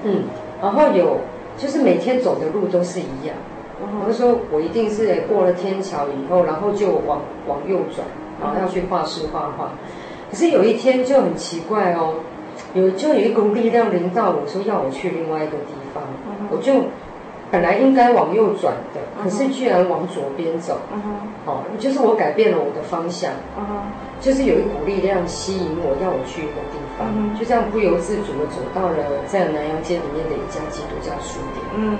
[0.04, 0.22] 嗯，
[0.62, 1.20] 然后有
[1.58, 3.37] 就是每天走的路都是一样。
[3.80, 8.06] 我就说，我一定是过了天桥以后，然后就往往右转，
[8.40, 9.70] 然后要去画室画画。
[10.30, 12.14] 可是有一天就很奇怪哦，
[12.74, 16.02] 有就有一股力量临到我说要我去另外一个地方，
[16.50, 16.84] 我就
[17.50, 20.78] 本来应该往右转的，可是居然往左边走。
[21.46, 23.30] 哦，就是我改变了我的方向。
[24.20, 27.06] 就是有一股力量吸引我，要我去一个地方。
[27.16, 31.64] 嗯，就这样不由自主的走到了在南阳街里面的一家基督教书店。
[31.76, 31.96] 嗯。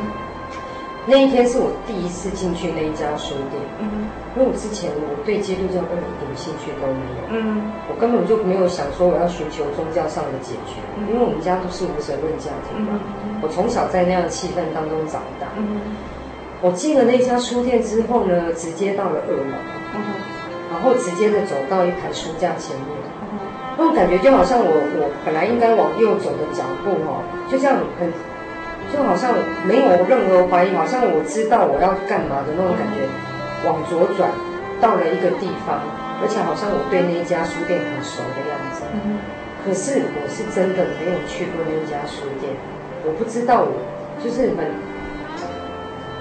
[1.09, 4.05] 那一天是我第一次进去那一家书店，嗯，
[4.37, 10.77] 因为我之前我对基督教根本一点兴趣都没有，嗯，我根本就没有想说我要寻求宗教上的解决，
[11.09, 13.01] 因为我们家都是无神论家庭嘛，
[13.41, 15.81] 我从小在那样的气氛当中长大，嗯，
[16.61, 19.57] 我进了那家书店之后呢，直接到了二楼，
[19.97, 20.05] 嗯，
[20.69, 22.93] 然后直接的走到一排书架前面，
[23.79, 24.69] 那种感觉就好像我
[25.01, 28.13] 我本来应该往右走的脚步哦，就这样很。
[28.93, 33.05] 就好像没有任何怀疑，好像我知道我要干嘛的那种感觉，
[33.69, 34.31] 往左转，
[34.81, 35.81] 到了一个地方，
[36.21, 38.83] 而且好像我对那一家书店很熟的样子。
[39.65, 42.57] 可是我是真的没有去过那一家书店，
[43.05, 43.77] 我不知道我
[44.25, 44.57] 就是很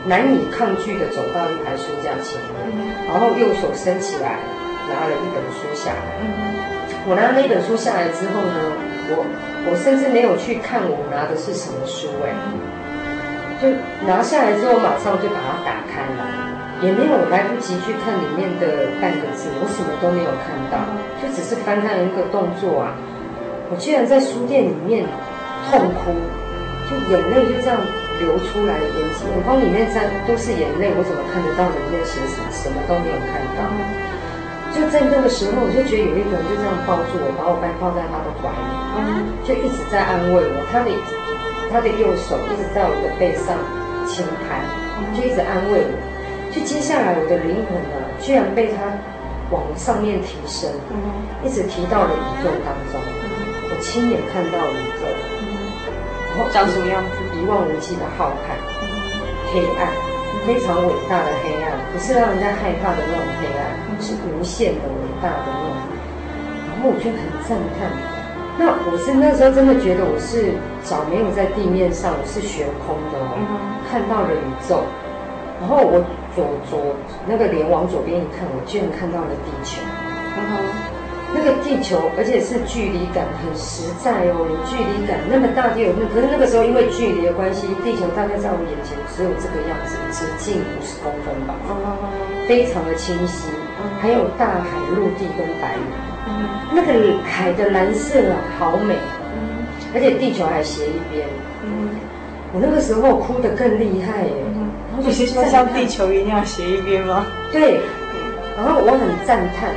[0.06, 4.39] 难以抗拒的走到一排书架前面，然后右手伸起来
[4.89, 6.19] 拿了一本书下来。
[7.08, 8.60] 我拿了那本书下来之后呢，
[9.11, 9.25] 我。
[9.67, 12.31] 我甚至没有去看我拿的是什么书哎，
[13.59, 13.67] 就
[14.07, 16.23] 拿下来之后马上就把它打开了，
[16.79, 20.87] 也没有来不及去看里面的半个字，我什么都没有看到，
[21.19, 22.95] 就只是翻开了一个动作啊，
[23.67, 25.03] 我居然在书店里面
[25.67, 26.15] 痛哭，
[26.87, 27.75] 就眼泪就这样
[28.23, 32.47] 流出来，眼睛眼眶里面在都是眼泪，我怎么看得到里面写什么？
[32.55, 33.67] 什么都没有看到。
[34.77, 38.61] 就在那个时候，我就觉得有一个人就这样抱住我，把我抱抱在他的怀里，
[38.93, 40.61] 嗯，就一直在安慰我。
[40.69, 40.93] 他的
[41.73, 43.57] 他的右手一直在我的背上
[44.05, 44.61] 轻拍，
[45.17, 45.97] 就一直安慰我。
[46.53, 48.85] 就接下来我的灵魂呢，居然被他
[49.49, 50.95] 往上面提升，嗯，
[51.41, 53.01] 一直提到了宇宙当中。
[53.01, 55.09] 我亲眼看到宇宙，
[56.29, 57.17] 然后长什么样子？
[57.33, 58.53] 一望无际的浩瀚，
[59.49, 59.89] 黑暗。
[60.47, 63.67] 非常伟大的黑暗，不是让人家害怕的那种黑暗，
[63.99, 65.75] 是无限的伟大的那种。
[66.71, 67.91] 然后我就很赞叹，
[68.57, 70.53] 那我是那时候真的觉得我是
[70.86, 73.36] 脚没有在地面上，我是悬空的哦，
[73.91, 74.86] 看到了宇宙。
[75.60, 75.99] 然后我
[76.33, 76.95] 左左
[77.27, 79.81] 那个脸往左边一看，我居然看到了地球。
[81.33, 85.19] 那个地球，而且是距离感很实在哦，有距离感。
[85.29, 91.53] 那么大地有那，可是那个时候因为距离的关系，地球大概在我眼前只有这个样子，直径五十公分吧，
[92.47, 93.49] 非常的清晰。
[94.01, 95.83] 还有大海、陆地跟白云，
[96.73, 98.95] 那个海的蓝色啊，好美。
[99.93, 101.27] 而且地球还斜一边。
[102.53, 104.33] 我那个时候哭得更厉害耶。
[104.99, 107.25] 你是说像地球一样斜一边吗？
[107.51, 107.81] 对。
[108.55, 109.69] 然后我很赞叹。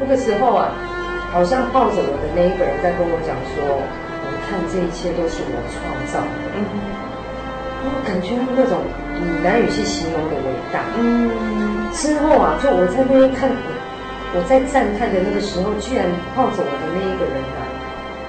[0.00, 0.68] 那个时候啊，
[1.32, 3.80] 好像抱着我的那一个人在跟我讲说
[4.24, 5.80] ：“你看，这一切都是我创
[6.12, 6.64] 造的。”嗯，
[7.84, 8.80] 我感觉那种
[9.16, 10.84] 你难以去形容的伟大。
[10.98, 11.30] 嗯，
[11.92, 13.50] 之后啊，就我在那边看，
[14.34, 16.04] 我在赞叹的那个时候，居然
[16.34, 17.64] 抱着我的那一个人啊，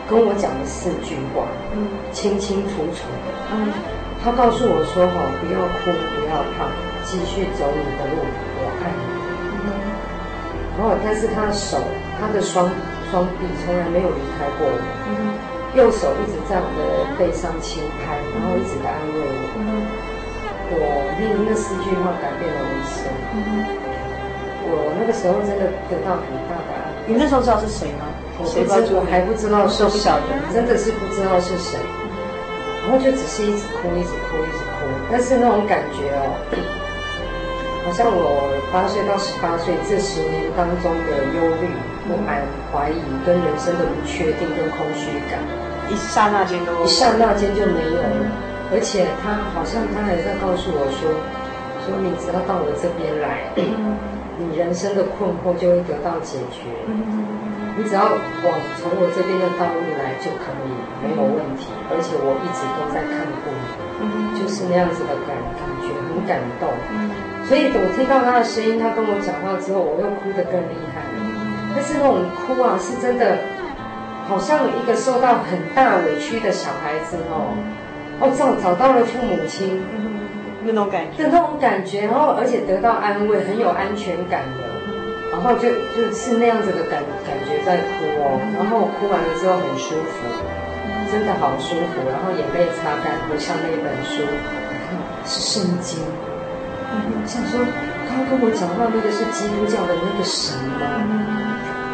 [0.10, 1.44] 跟我讲了四句话，
[1.76, 3.28] 嗯，清清楚楚的。
[3.52, 3.72] 嗯，
[4.24, 6.72] 他告诉我说：“哈，不要哭，不要怕，
[7.04, 8.24] 继续走你的路，
[8.60, 9.17] 我爱你。”
[10.78, 11.82] 然后，但是他的手，
[12.22, 12.70] 他的双
[13.10, 14.78] 双臂从来没有离开过我。
[15.10, 15.34] 嗯、
[15.74, 19.42] 右手一直在我的背上轻拍，然后一直在安慰我。
[19.58, 19.90] 嗯、
[20.70, 20.78] 我
[21.18, 23.10] 因为那四句话改变了我一生。
[23.34, 23.66] 嗯、
[24.70, 26.94] 我那个时候真的得到很大的爱。
[27.10, 28.06] 你那时候知道是谁吗？
[28.38, 31.80] 我不知，我还不知道是谁，不晓得，真的是不知道是谁。
[32.86, 34.86] 然后就只是一直哭，一直哭，一直哭。
[35.10, 36.38] 但是那种感觉哦。
[37.88, 41.71] 好像我八岁到十八岁这十年当中的忧虑、
[42.04, 45.39] 不安、怀疑跟人生的不确定跟空虚感，
[45.88, 48.28] 一刹那间都一刹那间就没有了。
[48.76, 51.15] 而且他好像他还在告诉我说
[51.88, 56.67] ：“说你只要到我这边来，你人生的困惑就会得到解决。
[57.80, 58.52] 你只要往
[58.84, 61.71] 从我这边的道路来就可以，没有问题。
[61.88, 63.47] 而且我一直都在看顾
[64.04, 66.67] 你，就是那样子的感感觉，很感动。”
[67.48, 71.00] 所以，我听到他的声音，他跟我讲话之后，我又哭得更厉害。
[71.00, 71.16] 了。
[71.74, 73.38] 但是那种哭啊，是真的，
[74.28, 77.56] 好像一个受到很大委屈的小孩子哦，
[78.20, 79.80] 哦找找到了父母亲，
[80.65, 84.67] 那种感觉，那种感觉，然后而且得到安慰，很有安全感的，
[85.32, 90.28] 然后就就是那样子的感感觉在哭哦，然后哭完了之后很舒服，
[91.10, 94.28] 真的好舒服，然后眼泪擦干，合上那本书，
[95.24, 96.04] 是圣经。
[96.90, 97.60] 我想说，
[98.08, 100.88] 刚刚跟我讲到那个是基督教的那个神吗？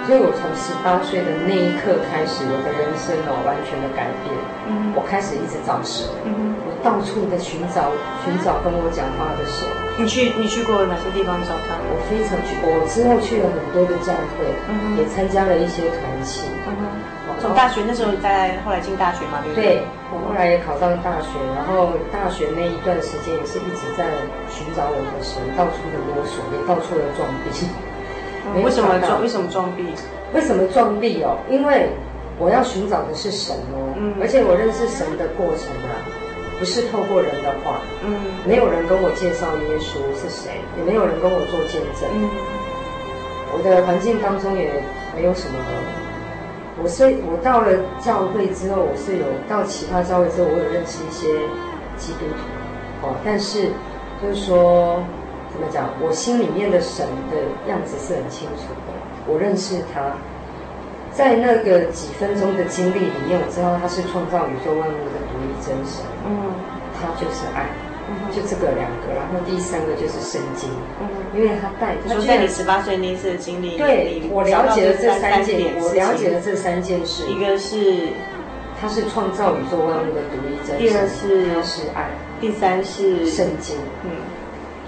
[0.06, 4.36] 所以我从十八岁的那一刻开始，我的人生哦完全的改变。
[4.68, 6.04] 嗯，我开始一直找神。
[6.28, 7.88] 嗯，我到处的寻找
[8.28, 9.64] 寻找跟我讲话的神。
[9.96, 11.80] 你去你去过哪些地方找他？
[11.88, 16.52] 我非常去，我之后去了很多的教会，嗯，也参加了一些团契。
[16.68, 16.76] 嗯，
[17.44, 19.76] 从大学那时候在后来进大学嘛，对不对？
[19.76, 19.84] 对，
[20.16, 24.08] 我后来也考上大学，然后大学那一段时间也是一直在
[24.48, 27.68] 寻找我的神，到处的摸索，也到处的撞壁。
[28.64, 29.20] 为什么撞？
[29.22, 29.84] 为什么撞壁？
[30.34, 31.36] 为什么撞壁哦？
[31.52, 31.92] 因为
[32.40, 36.00] 我要寻找的是神哦，嗯，而且我认识神的过程啊，
[36.58, 38.16] 不是透过人的话，嗯，
[38.48, 42.24] 没有人跟我介绍耶稣是谁，也没有人跟我做见证，嗯，
[43.52, 44.72] 我的环境当中也
[45.14, 45.60] 没有什么，
[46.84, 47.72] 我是我到了
[48.02, 51.28] 教会之后，我是有到其他教会之后，我有认识一些
[51.96, 52.26] 基督
[53.02, 53.70] 徒，哦，但是
[54.22, 55.02] 就是说。
[55.54, 55.88] 怎么讲？
[56.02, 57.38] 我心里面的神的
[57.70, 58.90] 样子是很清楚的。
[59.28, 60.02] 我认识他，
[61.12, 66.02] 在那个几分钟的经历里面，我知道他是创造宇宙万物的独一真神。
[66.26, 66.58] 嗯，
[66.98, 67.70] 他就是爱，
[68.34, 69.14] 就这个两个。
[69.16, 70.70] 然后第三个就是圣经。
[71.02, 77.24] 嗯，因为他带，就在你十八岁那次的经历，对，我了解了这三件，我了解了这三件事。
[77.28, 78.10] 一个是
[78.80, 80.78] 他是创造宇宙万物的独一真神。
[80.78, 82.10] 第二是是爱。
[82.42, 83.78] 第三是圣经。
[84.04, 84.12] 嗯。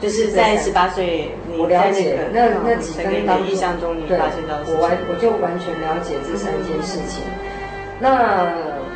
[0.02, 7.24] 就是在十八岁，我了解那那几分当印象中，你发现到我完我就完全了解这三件事情。
[7.98, 8.46] 那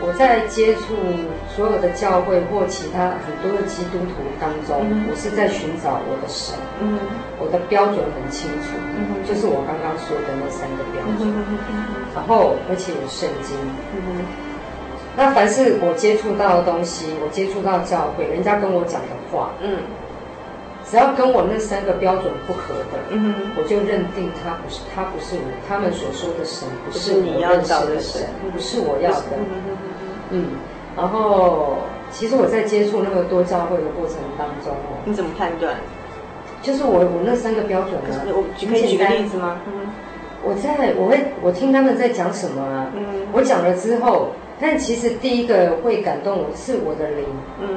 [0.01, 0.95] 我在接触
[1.53, 4.79] 所有的教会或其他很多的基督徒当中，
[5.09, 6.55] 我是在寻找我的神。
[6.79, 6.97] 嗯，
[7.37, 8.79] 我的标准很清楚，
[9.27, 11.27] 就是我刚刚说的那三个标准。
[12.15, 13.57] 然后而且有圣经。
[13.93, 14.23] 嗯，
[15.17, 19.79] 那凡是我接触到的东西，我接触到教会，人家跟我讲的话，嗯。
[20.89, 29.37] 只要跟我那三个标准不合的，嗯，我就认定他不是，他不是我，他们所说的神不是你要找的神，不是我要的，
[30.31, 30.47] 嗯，
[30.95, 31.77] 然后
[32.11, 35.75] 其实我在接触那么多教会的过程当中哦，你怎么判断？
[36.61, 38.21] 就是我我那三个标准呢？
[38.33, 39.61] 我可以举个例子吗？
[39.67, 39.87] 嗯，
[40.43, 42.91] 我在我会我听他们在讲什么啊？
[42.95, 47.25] 嗯，我讲了之后，但其实第一个会感动我是我的灵，
[47.61, 47.67] 嗯。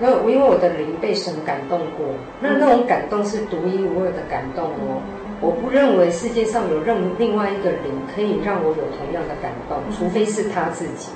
[0.00, 2.06] 那我因为我的灵被神感动过，
[2.38, 5.02] 那那种感动是独一无二的感动哦。
[5.40, 11.10] 我不认为世界上有任另外一个灵可以让我有同样的感动，除非是他自己。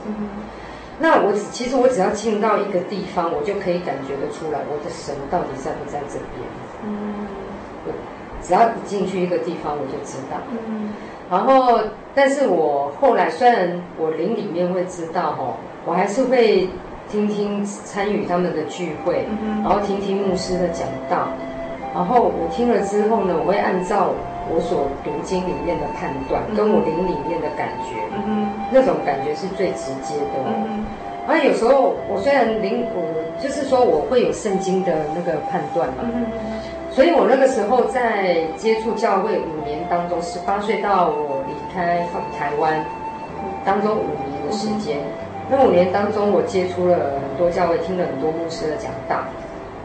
[1.02, 6.46] 那我其实我只要进到一个地方，我就可以感觉得出来，我的神到底在不在这边。
[6.86, 7.26] 嗯，
[7.84, 7.92] 我
[8.40, 10.38] 只要一进去一个地方，我就知道。
[10.68, 10.90] 嗯，
[11.28, 11.80] 然后，
[12.14, 16.68] 但是我后来虽然我灵里面会知道哦，我还是会。
[17.08, 19.26] 听听参与他们的聚会，
[19.62, 21.28] 然后听听牧师的讲道，
[21.92, 24.14] 然后我听了之后呢，我会按照
[24.52, 27.96] 我所读经里面的判断，跟我灵里面的感觉，
[28.70, 30.44] 那种感觉是最直接的。
[31.26, 33.00] 然后有时候我虽然灵，我
[33.40, 36.04] 就是说我会有圣经的那个判断嘛，
[36.90, 42.04] 所以我那个时候在接触教会五年当中，十八岁到我离开
[42.36, 42.84] 台湾
[43.64, 44.98] 当中五年的时间。
[45.48, 49.22] 那五年当中，我接触了很多教会，听了很多牧师的讲道，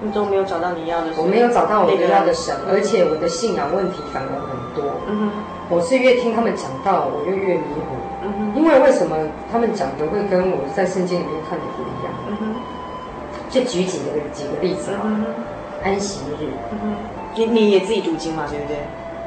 [0.02, 1.24] 你都没有找到你要的神。
[1.24, 4.92] 我没有找到我要的神，而且我的信仰问题反而很多。
[5.08, 5.30] 嗯哼，
[5.70, 7.96] 我是越听他们讲到，我就越迷糊。
[8.24, 9.16] 嗯哼，因为为什么
[9.52, 12.14] 他们讲的会跟我在圣经里面看的不一样？
[12.30, 12.56] 嗯哼，
[13.50, 15.02] 就举几个几个例子啊。
[15.04, 15.26] 嗯哼，
[15.84, 16.48] 安息日。
[16.72, 16.96] 嗯哼，
[17.36, 18.78] 你你也自己读经嘛，对不对？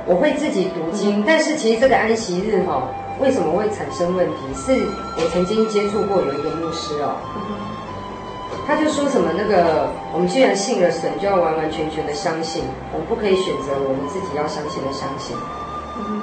[0.07, 2.89] 我会自己读经，但是其实这个安息日哈。
[3.21, 4.37] 为什么会产生问题？
[4.55, 4.73] 是
[5.15, 7.21] 我曾经接触过有一个牧师哦，
[8.71, 12.63] 他就说什么那个，我们既然信了神，就要完完全全的相信，
[12.93, 15.37] 我们不可以选择我们自己要相信的相信。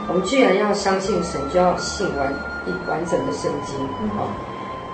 [0.07, 2.33] 我们既然要相信神，就要信完
[2.65, 3.75] 一完整的圣经。
[4.15, 4.31] 哦，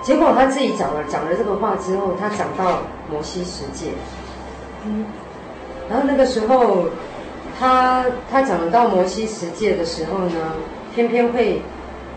[0.02, 3.92] 结果他自己讲了讲了这个话之后，他讲到摩西十诫，
[5.88, 6.86] 然后那个时候
[7.56, 10.56] 他他讲到摩西十诫的时候呢，
[10.92, 11.62] 偏偏会。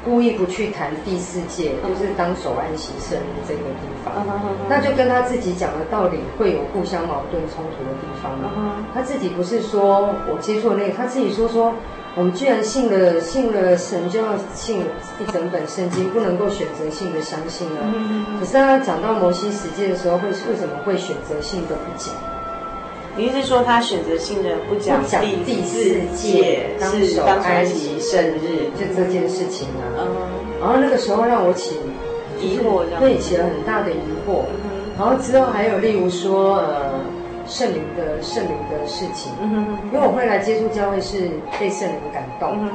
[0.08, 4.26] 故意不去谈第四届，就是当守安息圣日这个地方，
[4.70, 8.76] 那就跟他自己讲的道理会有互相矛盾冲突的地方嘛。
[8.93, 11.74] 他自己不是说我接触那个，他自己说说，
[12.16, 14.80] 我们居然信了信了神，就要信
[15.20, 17.82] 一整本圣经，不能够选择性的相信了。
[18.39, 22.14] 可是他讲到摩西十诫的时候，会为什么会选择性的不讲？
[23.18, 25.03] 你是说他选择性的不讲
[25.43, 29.82] 第四届，当守安息圣日，就这件事情啊。
[29.97, 30.05] 嗯，
[30.61, 31.76] 然后那个时候让我起
[32.39, 33.95] 疑惑，对，起了很大的疑
[34.28, 34.43] 惑。
[34.95, 36.93] 然后之后还有例如说，呃，
[37.47, 39.34] 圣灵的圣灵的事情。
[39.41, 41.28] 嗯，因为我会来接触教会是
[41.59, 42.70] 被圣灵感动。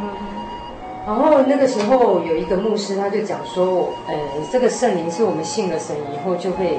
[1.07, 4.14] 然后那个时候有一个牧师，他就讲说，呃，
[4.51, 6.78] 这个圣灵是我们信了神以后就会，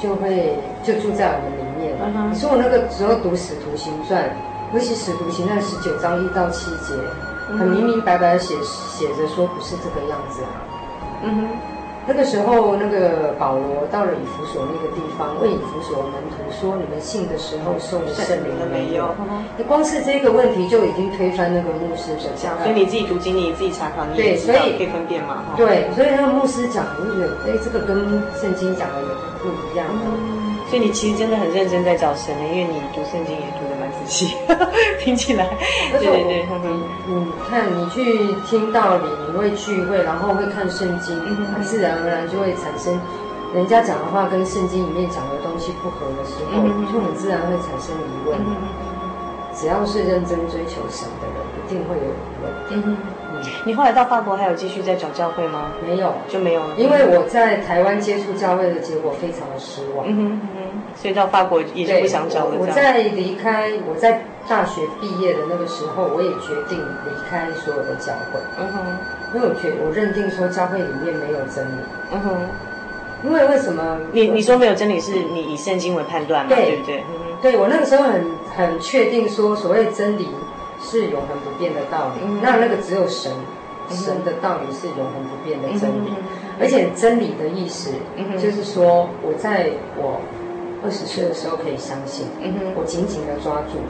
[0.00, 1.94] 就会就住在我们里面。
[2.00, 2.32] Uh.
[2.32, 4.24] 你说我那个时候读《使徒行传》，
[4.74, 6.94] 尤其《使徒行传》十九章一到七节，
[7.58, 10.50] 很明明白白的写写着说不是这个样子啊。
[11.22, 11.48] 嗯哼、uh。
[12.08, 19.12] 那个时候，那个保罗到了以弗所那个地方，问以弗所门徒说：“你们信的时候受了圣灵了没有？”
[19.58, 22.14] 你光是这个问题就已经推翻那个牧师。
[22.62, 25.42] 所以你自己读经，你自己查考，你也知道可以分辨嘛。
[25.56, 29.08] 对，所以那个牧师讲，哎，哎，这个跟圣经讲的也
[29.42, 29.84] 不一样。
[30.68, 34.36] 所以你其实真的很认真在找神的，因为你读圣经也读的蛮仔细，
[34.98, 35.46] 听起来。
[35.92, 36.46] 对对对，
[37.06, 41.16] 你看你去听道理，你会聚会，然后会看圣经，
[41.52, 43.00] 它自然而然就会产生，
[43.54, 46.62] 人家讲的话跟圣经里面讲的东西不合的时候，
[46.92, 48.38] 就很自然会产生疑问。
[49.54, 52.96] 只要是认真追求神的人，一定会有疑问。
[53.64, 55.72] 你后来到法国还有继续在找教会吗？
[55.86, 56.74] 没有，就没有了。
[56.76, 60.06] 因为我在台湾接触教会的结果非常的失望。
[60.08, 62.56] 嗯哼，所以到法国也就不想找了。
[62.58, 68.40] 我在离开，我在大学毕业的那个时候，我也决定离开所有的教会。
[68.58, 68.78] 嗯哼，
[69.34, 71.80] 因为我觉我认定说教会里面没有真理。
[72.12, 72.36] 嗯哼，
[73.24, 73.98] 因为为什么？
[74.12, 76.54] 你你说没有真理，是你以圣经为判断嘛？
[76.54, 77.04] 对不对？
[77.42, 78.24] 对，我那个时候很
[78.56, 80.28] 很确定说，所谓真理。
[80.86, 83.32] 是永恒不变的道理，那那个只有神，
[83.90, 86.14] 神的道理是永恒不变的真理，
[86.60, 87.90] 而且真理的意思，
[88.38, 90.20] 就是说我在我
[90.84, 92.26] 二十岁的时候可以相信，
[92.76, 93.82] 我紧紧的抓住，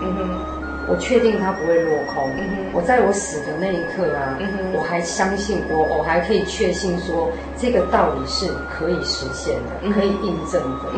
[0.88, 2.30] 我确定它不会落空，
[2.72, 4.38] 我在我死的那一刻啊，
[4.72, 7.28] 我还相信我，我还可以确信说
[7.58, 10.88] 这个道理是可以实现的，可以印证的。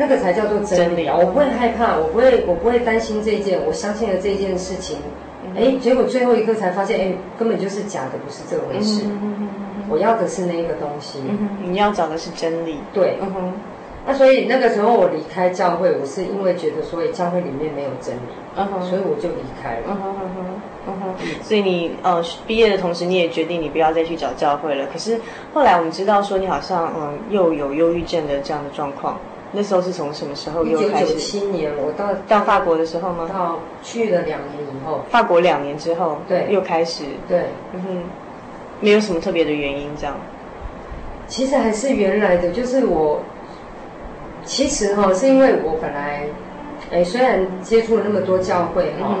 [0.00, 1.14] 那个才叫做真理啊！
[1.14, 4.96] 我不会害怕，我不会，我不会担心这件，我相信了这件事情，
[5.54, 9.04] 哎，结果最后一刻才发现，哎，根本就是假的，不是这回事。
[9.90, 11.20] 我要的是那个东西，
[11.62, 12.78] 你要找的是真理。
[12.94, 13.18] 对，
[14.06, 19.98] 那所以那个时候我离开教会，我是因为觉得所以，教会里面没有真理，所以我就离开了。
[21.42, 24.86] 所以你呃毕业的同时，你也决定你不要再去找教会了。
[24.90, 25.20] 可是
[25.52, 29.18] 后来我们知道说，你好像嗯又有忧郁症的这样的状况。
[29.52, 31.04] 那时候是从什么时候又开始？
[31.04, 33.28] 一九九七年，我到到法国的时候吗？
[33.32, 38.02] 到去了两年以后，法国两年之后，对，又开始，对，嗯哼，
[38.80, 40.16] 没有什么特别的原因，这样。
[41.26, 43.20] 其实还是原来的，就是我，
[44.44, 46.26] 其实哈，是因为我本来，
[46.92, 49.16] 哎，虽然接触了那么多教会哈，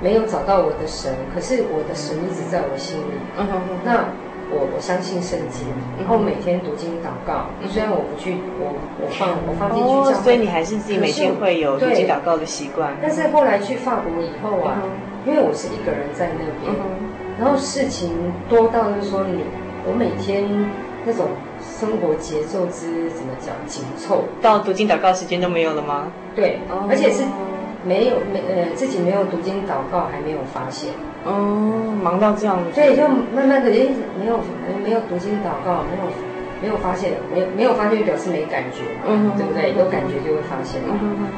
[0.00, 4.04] 没有找到我的神，可是我的神一直在我心里，嗯哼，那。
[4.52, 5.66] 我我相信圣经，
[5.98, 7.46] 然后每天读经祷告。
[7.68, 12.94] 虽然我不去，我我放我放进去教会，所以你还是自己每天会有读经祷告的习惯。
[13.00, 14.76] 但是后来去法国以后啊，
[15.26, 16.72] 因为我是一个人在那边，
[17.40, 18.12] 然后事情
[18.48, 19.42] 多到就是说你，
[19.86, 20.44] 我每天
[21.06, 21.26] 那种
[21.60, 26.12] 生活节奏之怎么讲紧凑，到读经祷告时间都没有了吗？
[26.36, 27.24] 对，而且是
[27.84, 30.90] 没有没呃自己没有读经祷告还没有发现。
[31.24, 33.86] 哦，忙到这样子，所以就慢慢的，哎，
[34.18, 34.40] 没有
[34.82, 36.10] 没有读经祷告，没有
[36.60, 39.72] 没有发现，没没有发现就表示没感觉，嗯，对不对？
[39.78, 41.30] 有感觉就会发现，嗯，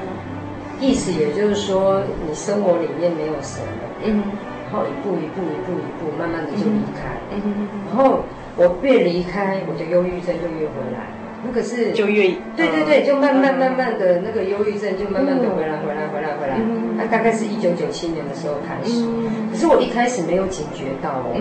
[0.80, 4.22] 意思也就是说，你生活里面没有神了，嗯，
[4.70, 8.20] 然后一步一步一步一步，慢慢的就离开，嗯，然后
[8.57, 11.09] 我越离开，我的忧郁症就越回来，
[11.47, 16.59] 那个是就越对对对，就慢慢慢慢的那个忧郁症就慢慢的回来回来回来回来，
[16.97, 19.05] 那大概是一九九七年的时候开始。
[19.51, 21.36] 可是我一开始没有警觉到哦，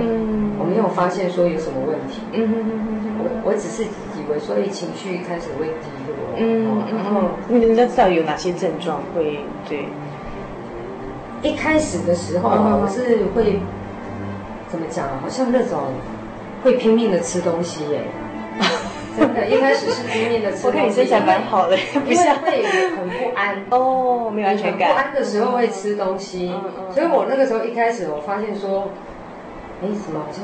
[0.59, 9.39] 我没有发现说有什么问题，我我只是以为说一情绪开始会低落，嗯，然后你那知道有哪些症状会
[9.69, 9.85] 对？
[11.41, 13.59] 一开始的时候我是会
[14.69, 15.07] 怎么讲？
[15.21, 15.79] 好像那种
[16.63, 18.01] 会拼命的吃东西耶，
[19.17, 20.65] 真的，一开始是拼命的吃。
[20.67, 22.35] 我看你身材蛮好的， 不像。
[22.37, 22.63] 会
[22.95, 23.63] 很不安。
[23.69, 24.91] 哦，没有安全感。
[24.91, 26.51] 不安的时候会吃东西，
[26.93, 28.89] 所以我那个时候一开始我发现说，
[29.81, 30.43] 哎，什么好像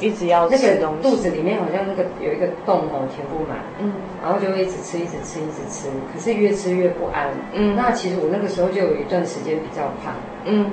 [0.00, 0.56] 一直要吃
[1.02, 3.92] 肚子里面好像那个有一个洞哦，填不满，嗯，
[4.22, 10.14] 然后就会一直吃，一直吃，一直吃，可是越吃越不安，嗯，那其实我那个时候就有一段时间比较胖，
[10.44, 10.70] 嗯，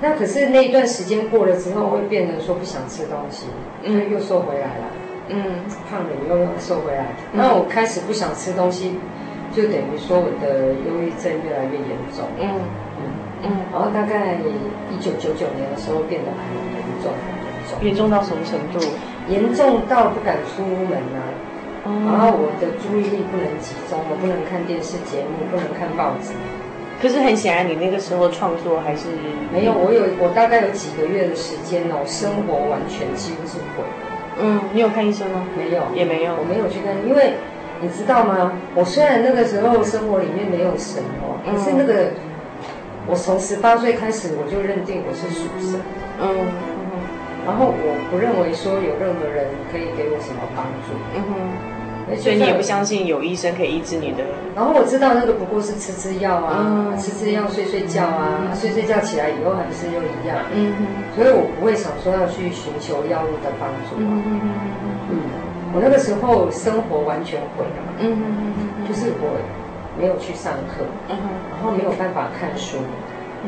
[0.00, 3.46] 那可是那一段时间过了之后，会变得说不想吃东西，
[3.82, 4.84] 嗯，又瘦回来了，
[5.28, 8.98] 嗯，胖了又瘦回来，然后我开始不想吃东西。
[9.50, 12.46] 就等于说我的忧郁症越来越严重，嗯。
[13.00, 13.02] 嗯。
[13.42, 14.36] 嗯，然后大概
[14.90, 16.42] 一九九九年的时候变得很
[16.76, 18.84] 严重，很严重，严重到什么程度？
[19.28, 21.22] 严重到不敢出门啊，
[21.84, 26.32] 然后我的注意力不能集中，我不能看电视节目，不能看报纸，
[27.00, 29.08] 可是很显然，你那个时候创作还是
[29.52, 29.72] 没有。
[29.72, 33.82] 我有，我大概有几个月的时间哦，生活完全几乎是毁。
[33.84, 34.07] 了。
[34.40, 35.46] 嗯，你有看医生吗？
[35.56, 37.34] 没有，也没有，我没有去看，因为
[37.80, 38.52] 你知道吗？
[38.74, 42.10] 我虽然那个时候生活里面没有神哦，可是那个。
[43.10, 45.80] 我从十八岁开始，我就认定我是属神，
[46.20, 47.00] 嗯，嗯，
[47.46, 51.32] 然后我不认为说有任何人可以给我什么帮助，嗯哼，
[52.16, 54.24] 所以你也不相信有医生可以医治你的。
[54.54, 64.40] 然后我知道那个不过是吃吃药啊，嗯、吃吃药睡睡觉啊，嗯、睡睡觉起来以后还是又一样，嗯哼，所以我不会想说要去寻求药物的帮助，嗯哼
[65.10, 65.16] 嗯，
[65.74, 69.38] 我那个时候生活完全毁了，嗯哼，就是我。
[69.98, 72.78] 没有去上课，然后没有办法看书，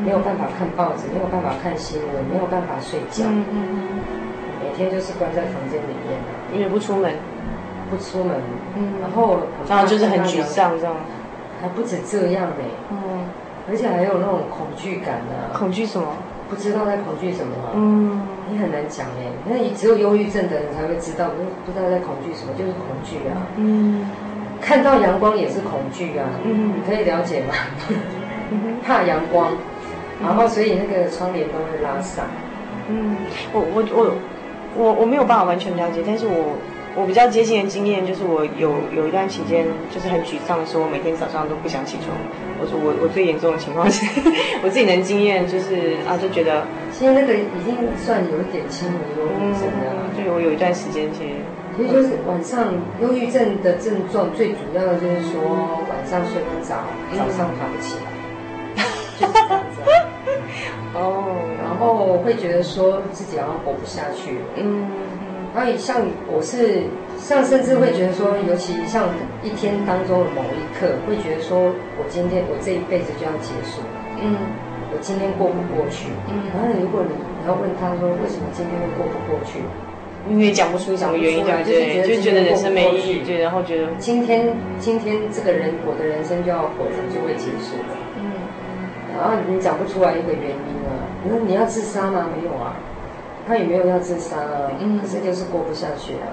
[0.03, 3.23] 没有办法看报纸，没有办法看新闻，没有办法睡觉，
[4.59, 6.19] 每天就是关在房间里面，
[6.53, 7.15] 因为不出门，
[7.91, 8.37] 不出门，
[9.01, 9.37] 然后
[9.69, 10.95] 然后就是很沮丧，这样，
[11.61, 12.63] 还不止这样呢，
[13.69, 16.07] 而且还有那种恐惧感呢，恐惧什么？
[16.49, 24.09] 不知道在恐惧什么，嗯，你很难讲哎，那你只有忧郁症的人才会知道，不不知道在恐惧什么，就是恐惧啊，嗯。
[24.61, 27.53] 看到阳光也是恐惧啊，嗯，你可以了解吗？
[28.85, 29.49] 怕阳光，
[30.21, 32.25] 然后所以那个窗帘都会拉上。
[32.87, 33.15] 嗯，
[33.53, 34.11] 我我我
[34.75, 36.57] 我我没有办法完全了解，但是我
[36.95, 42.11] 我比较接近的经验就是我有有一段期间就是很沮丧，说我每天早上都不想起床。
[42.59, 44.05] 我说我我最严重的情况是，
[44.61, 50.11] 我自己能经验就是啊，就觉得其实那个已经算有一点轻微忧郁症了。
[50.13, 51.29] 就我有一段时间其实。
[51.77, 56.83] 其实就是晚上忧郁症的症状，最主要的就是说晚上睡不着，
[57.15, 58.11] 早上爬不起来。
[60.93, 61.23] 哦，
[61.63, 64.39] 然后会觉得说自己好像活不下去。
[64.57, 64.85] 嗯，
[65.53, 66.83] 然后像我是
[67.17, 69.09] 像甚至会觉得说，尤其像
[69.43, 73.91] 一天当中的某一刻，会觉得说我今天我这一辈子就要结束了。
[74.21, 74.35] 嗯，
[74.91, 76.07] 我今天过不过去。
[76.31, 79.59] 嗯，然后如果你你要问他说，为什么今天会过不过去？
[80.29, 87.97] 因为讲不出什么原因，对，对，就觉得人生没意义，对，然后觉得今天今天这个人我的人生就要活着，就会结束了。
[88.21, 88.37] 嗯，
[89.17, 90.93] 然后你讲不出来一个原因啊，
[91.23, 92.29] 你说你要自杀吗？
[92.37, 92.77] 没有啊，
[93.47, 96.27] 他也没有要自杀啊，嗯，可是就是过不下去啊。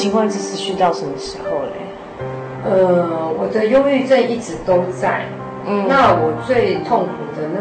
[0.00, 1.76] 情况是持续到什么时候嘞？
[2.64, 5.26] 呃，我的忧郁症一直都在。
[5.66, 7.60] 嗯，那我最痛苦的那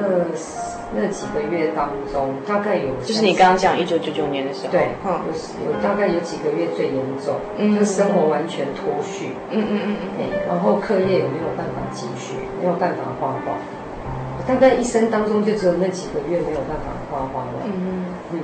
[0.95, 5.19] 那几个月当中，大概有就是你刚刚讲一九九九年的时候，对，嗯，
[5.67, 13.59] 有有大概有几个月最严重，嗯，就生活完全脱序，嗯嗯嗯嗯，然后课业也没有办法继续，没有办法画画，
[14.47, 18.05] 大概一生当中就只有那几个月没有办法画画了，嗯嗯。
[18.31, 18.39] 嗯。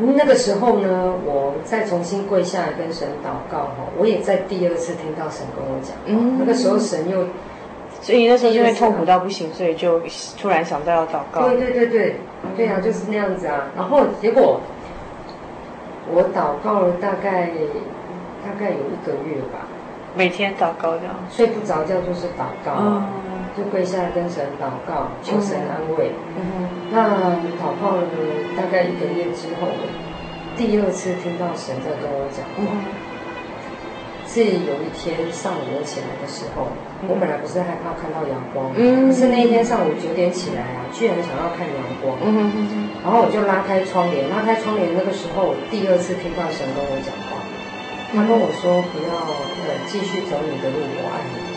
[0.00, 7.26] 那个时候呢，我再重新跪下来跟神祷告哈，我也在第二次听到神跟我讲，嗯，那个时候神又，
[8.00, 10.00] 所以那时候因为痛苦到不行，所以就
[10.40, 11.48] 突然想到要祷告。
[11.48, 12.16] 对对对对，
[12.56, 13.66] 对啊，就是那样子啊。
[13.76, 14.60] 然后结果
[16.12, 17.50] 我祷告了大概
[18.44, 19.66] 大概有一个月吧，
[20.14, 22.72] 每天祷告这样，睡不着觉就是祷告。
[22.78, 23.04] 嗯
[23.60, 26.12] 就跪下来跟神祷告，求神安慰。
[26.32, 28.08] 嗯哼，那祷告了
[28.56, 29.68] 大概一个月之后，
[30.56, 32.64] 第二次听到神在跟我讲话，
[34.26, 36.72] 是有一天上午我起来的时候，
[37.04, 47.36] 我本来不是害怕看到阳光，嗯，是那一天上午九点起来啊，居然想要看阳光，嗯哼哼，然后我就拉开窗帘，拉开窗帘那个时候，第二次听到神跟我讲话，
[48.16, 49.12] 他跟我说不要
[49.68, 51.49] 呃继续走你的路，我爱你。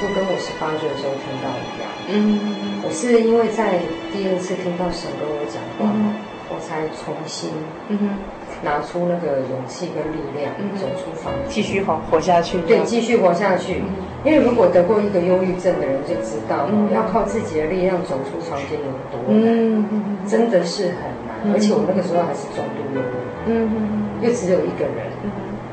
[0.00, 1.84] 就跟我十八岁的时候听到一样。
[2.08, 3.78] 嗯，我是因为在
[4.12, 5.92] 第二次听到神跟我讲话，
[6.50, 7.50] 我才重新
[7.88, 8.18] 嗯
[8.64, 12.58] 拿出那个勇气跟力量走出房间，继续活活下去。
[12.62, 13.82] 对，继续活下去。
[14.24, 19.84] 因为如果得过一个忧郁症的人就知道，要靠自己的力量走出房间有多难，
[20.26, 21.52] 真的是很难。
[21.52, 25.11] 而且我那个时候还是重度忧郁，嗯，又只有一个人。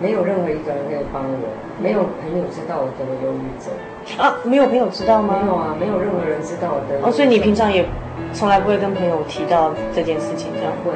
[0.02, 1.48] 没有任何一个人可以帮我，
[1.82, 3.72] 没有朋友知道我得了忧郁症
[4.18, 5.40] 啊，没有朋友知道吗？
[5.42, 7.10] 没有啊，没有任何人知道我得了忧郁症。
[7.10, 7.86] 哦，所以你平常也
[8.34, 10.92] 从来不会跟朋友提到这件事情，这样会。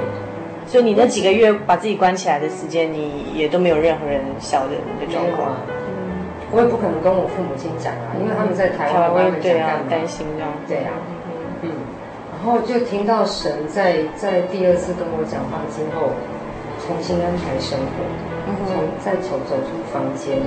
[0.66, 5.52] 所以你那几个月把自己关起来的时间，你也都没有任何人晓得你的状况。
[5.68, 10.50] 嗯，我也不可能跟我父母亲讲啊，因为他们在台湾，我也对啊，担心这样。
[10.66, 10.96] 对啊，
[11.62, 11.70] 嗯，
[12.32, 16.16] 然后就听到神在在第二次跟我讲话之后，
[16.88, 18.00] 重新安排生活，
[18.68, 20.38] 从再从走出房间，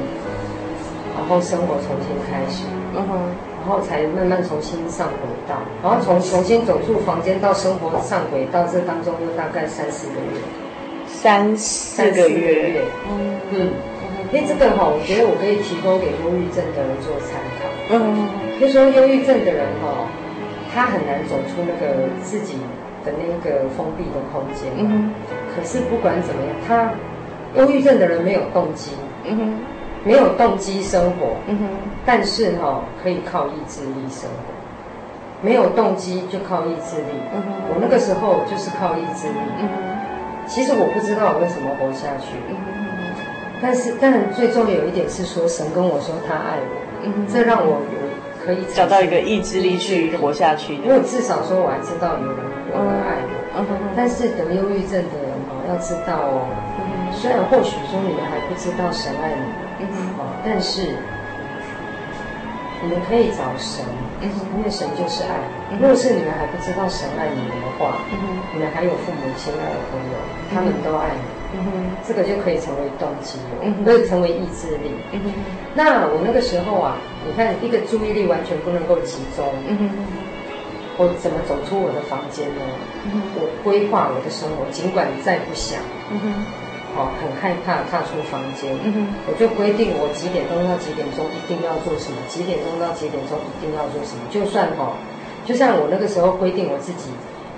[1.16, 3.16] 然后生活重新开始，嗯哼，
[3.60, 10.40] 然后才慢慢重新上轨道，然后从重新走出房间到生活上轨道，这当中又大概三四个月，
[11.06, 13.36] 三四个月，嗯。
[13.52, 13.70] 嗯，
[14.32, 18.26] 因为这个哈，我觉得我可以提供给忧郁症的人做参考，嗯，
[18.60, 20.02] 就说忧郁症的人哈，
[20.74, 22.58] 他很难走出那个自己
[23.06, 25.14] 的那个封闭的空间，嗯，
[25.54, 26.90] 可是不管怎么样，他
[27.56, 28.92] 忧郁症的人没有动机，
[29.24, 29.54] 嗯哼。
[30.04, 31.66] 没有动机生活，嗯哼，
[32.06, 34.54] 但是哈、哦、可以靠意志力生活。
[35.42, 42.86] 没有动机就靠意志力，嗯哼，我那个时候就是靠意志力，嗯哼，其实我不知道我为什么活下去，嗯哼，
[43.60, 52.36] 但是但最重要有一点是说神跟我说他爱我，嗯哼，这让我有可以找到一个意志力去活下去，因为至少说我还知道有人
[52.70, 56.46] 有人爱我，嗯哼，但是得忧郁症的人哈要知道哦，
[57.26, 59.42] 虽然或许说你们还不知道神爱你。
[59.82, 60.94] 嗯哼，但是
[62.80, 63.84] 你们可以找神，
[64.22, 65.42] 嗯哼，因为神就是爱。
[65.74, 70.16] 如果是你们还不知道神爱你们的话，嗯哼，你们还有父母亲爱的朋友，
[70.54, 71.70] 他们都爱你，嗯哼，
[72.06, 75.32] 这个就可以成为动机，了，可以成为意志力，嗯哼。
[75.74, 76.96] 那我那个时候啊，
[77.26, 79.90] 你看一个注意力完全不能够集中，嗯哼，
[80.96, 82.62] 我怎么走出我的房间呢？
[83.04, 85.80] 嗯，我规划我的生活，尽管再不想，
[86.12, 86.44] 嗯哼。
[86.96, 88.72] 哦，很害怕踏出房间，
[89.28, 94.22] 我就规定我几点钟到几点钟一定要做什么，几点钟到几点钟一定要做什么。
[94.30, 94.96] 就算哈，
[95.44, 97.10] 就像我那个时候规定我自己，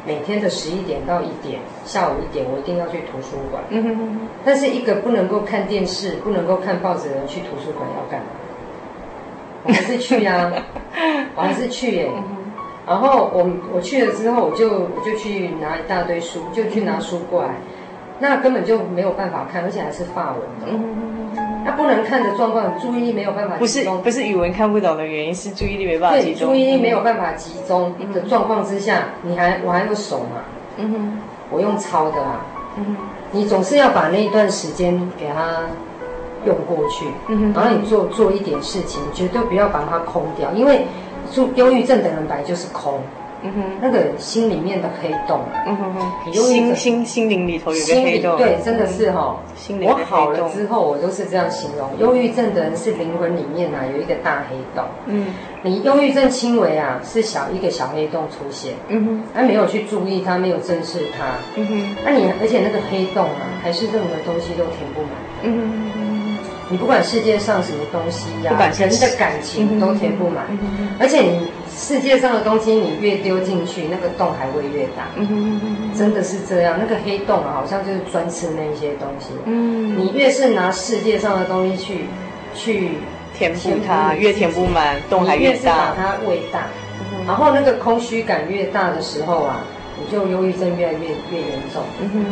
[0.05, 3.62] 每天的十一点到一点，下午一点我一定要去图书馆。
[3.70, 4.28] 嗯哼哼哼。
[4.45, 8.26] 但是一个不能够看电视、不能够看报纸的人去图书馆要干嘛？
[9.64, 10.66] 我还是去呀、啊，
[11.36, 12.11] 我还是去耶。
[12.86, 17.55] 然后我我去了之后，我就我就去拿一大堆书，就去拿书过来。
[18.20, 20.66] 那根本就没有办法看，而且还是发文的。
[20.66, 20.96] 嗯。
[21.64, 23.98] 那不能看的状况，注意力没有办法集中。
[23.98, 26.34] 不是不是语文看不懂的原因，是注意力没办法集中。
[26.34, 30.42] 对，注意力没有办法集中的状况之下，你还我还有手嘛？
[30.78, 31.18] 嗯哼。
[31.50, 32.40] 我用抄的啦。
[32.76, 32.96] 嗯哼。
[33.32, 35.66] 你总是要把那一段时间给它
[36.46, 37.06] 用过去。
[37.28, 37.52] 嗯哼。
[37.54, 40.86] 然后你做做一点事情，绝对不要把它空掉，因为
[41.54, 43.00] 忧郁症的人本来就是空。
[43.43, 49.36] 嗯哼，那个心里面的黑洞，嗯哼哼，心心心灵里头有个黑洞，对，真的是哈。
[49.57, 54.84] 心里我好了之后，我都是这样形容，忧郁症的人是灵魂里面啊有一个大黑洞。
[55.07, 55.26] 嗯，
[55.62, 58.74] 你忧郁症轻微啊，是小一个小黑洞出现。
[58.89, 61.34] 嗯哼，他没有去注意它，没有正视它。
[61.57, 65.11] 嗯哼，那你而且那个黑洞啊，还是任何东西都填不满。
[65.43, 65.88] 嗯哼哼，
[66.70, 70.44] 你不管世界上什么东西呀，人的感情都填不满。
[70.50, 71.40] 嗯哼，而且你。
[71.70, 75.06] 世界上的东西，你越丢进去，那个洞还会越大。
[75.14, 76.76] 嗯哼哼，真的是这样。
[76.76, 79.28] 那个黑洞啊，好像就是专吃那些东西。
[79.44, 82.06] 嗯，你越是拿世界上的东西去
[82.52, 82.94] 去
[83.32, 85.52] 填补它，越填不满，洞还越大。
[85.52, 86.66] 越是把它喂大，
[87.12, 89.60] 嗯、然后那个空虚感越大的时候啊，
[90.00, 91.80] 你就忧郁症越来越越严重。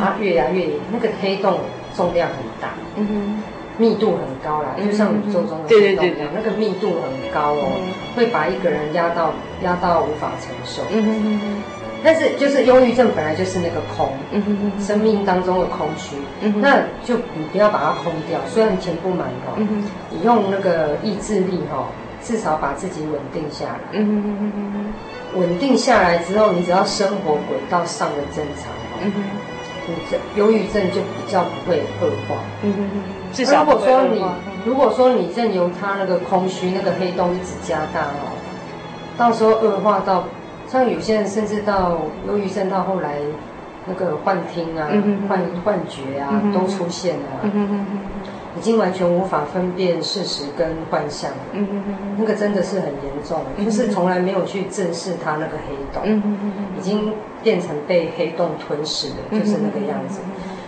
[0.01, 1.57] 啊，越来越那个黑洞
[1.95, 2.73] 重量很大。
[2.97, 3.43] 嗯哼。
[3.77, 7.71] 密度很高啦，就像宇宙中的黑洞一样，那个密度很高哦，
[8.15, 9.31] 会把一个人压到
[9.63, 10.81] 压到无法承受。
[10.91, 11.63] 嗯哼哼哼。
[12.03, 21.87] 但是就是忧郁症本来就是那个空，嗯哼哼，生命当中的空虚，嗯哼，那就你不要把它空掉，虽然填不满哈，嗯哼，你用那个意志力哈，
[22.21, 23.79] 至少把自己稳定下来。
[23.93, 25.39] 嗯哼哼哼哼。
[25.41, 28.71] 稳定下来之后，你只要生活轨道上的正常，
[29.03, 29.23] 嗯哼，
[29.87, 32.37] 你这忧郁症就比较不会恶化。
[32.61, 33.01] 嗯哼哼。
[33.37, 34.25] 至少如果说你，
[34.65, 38.33] 如果说你任由他那个空虚那个黑洞一直加大哦，
[39.15, 40.23] 到时候恶化到，
[40.67, 43.19] 像有些人甚至到忧郁症到后来，
[43.85, 44.89] 那个幻听啊、
[45.29, 47.45] 幻幻觉啊都出现了，
[48.57, 51.29] 已经完全无法分辨事实跟幻象，
[52.17, 56.23] 那个真的是很严重，就是从来没有去正视他那个黑洞，
[56.75, 57.13] 已经
[57.43, 60.21] 变成被黑洞吞噬了，就是那个样子。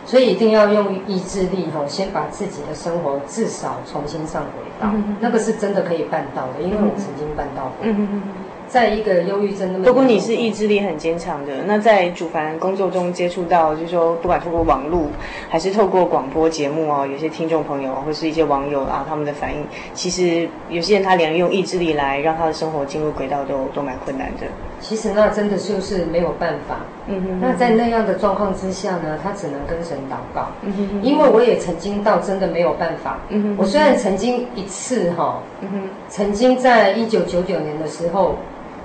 [0.09, 7.73] 所以一定要用意志力哈，先把自己的生活至少重新上轨道，嗯、那个是真的可以办到的，因为我曾经办到过。
[7.83, 8.21] 嗯、哼
[8.67, 11.53] 在一个忧郁症那么，如果你是意志力很坚强的。
[11.67, 15.03] 那在主凡工作中接触到，就是说，不管透过网络
[15.47, 24.47] 还是透过广播节目哦，有些听众朋友或是一些网友啊，他们的反应，其实有些人他连用意志力来让他的生活进入轨道都都蛮困难的。
[24.79, 26.77] 其实那真的就是没有办法。
[27.07, 27.39] 嗯哼。
[27.41, 30.47] 那在那样的状况之下呢，他只能跟神祷告。
[30.61, 31.01] 嗯哼。
[31.03, 33.17] 因为我也曾经到真的没有办法。
[33.29, 33.55] 嗯哼。
[33.57, 38.35] 我虽然曾经一次哈，嗯哼，曾经在一九九九年的时候。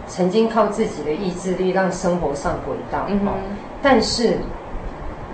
[0.06, 3.18] 曾经靠自己的意志力让生活上轨道，嗯，
[3.82, 4.34] 但是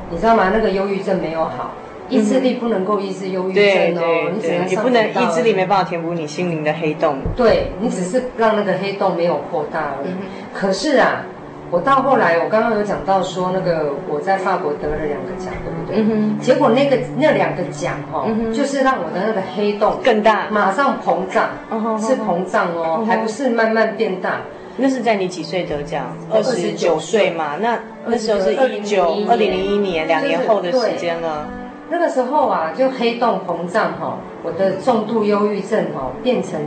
[0.08, 0.48] 你知道吗？
[0.54, 4.66] 那个忧郁症没有好，嗯、意志力不能够抑制忧郁症哦，你只能。
[4.66, 10.10] 你不能意志力没办法填补你心灵的黑洞，对，你只是让那个黑洞没有扩大而已。
[10.10, 10.18] 嗯、
[10.52, 11.24] 可是啊。
[11.72, 16.44] 我到后来，我刚刚有讲到说，那个我在法国得了两个奖，对不对？
[16.44, 24.40] 结果那个那两个奖哈、哦，嗯、就是让我的那个黑洞更大，马上膨胀，嗯、是膨胀哦，嗯、还不是慢慢变大。
[24.78, 26.06] 那是在你几岁得奖？
[26.32, 27.56] 二十九岁嘛。
[27.60, 31.48] 那那时候是一九二零零一年，两年后的时间了。
[31.90, 36.60] 那个时候啊，就黑洞膨胀哈，我的重度忧郁症哈变成。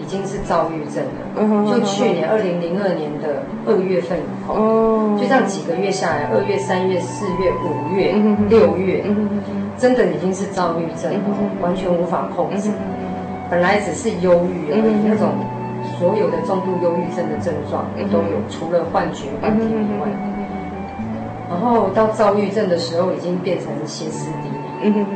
[0.00, 8.14] 已经是躁郁症了，就去年二零零二年的二月份以后，就这样几个月下来，二月、三月、四月、五月、
[8.48, 9.04] 六月，
[9.76, 11.20] 真的已经是躁郁症了，
[11.60, 12.70] 完全无法控制。
[13.50, 15.34] 本来只是忧郁而已，那种
[15.98, 20.06] 所有的重度忧郁症的症状都有，除了幻觉、幻听以外，
[21.48, 25.06] 然后到躁郁症的时候，已经变成歇斯底里。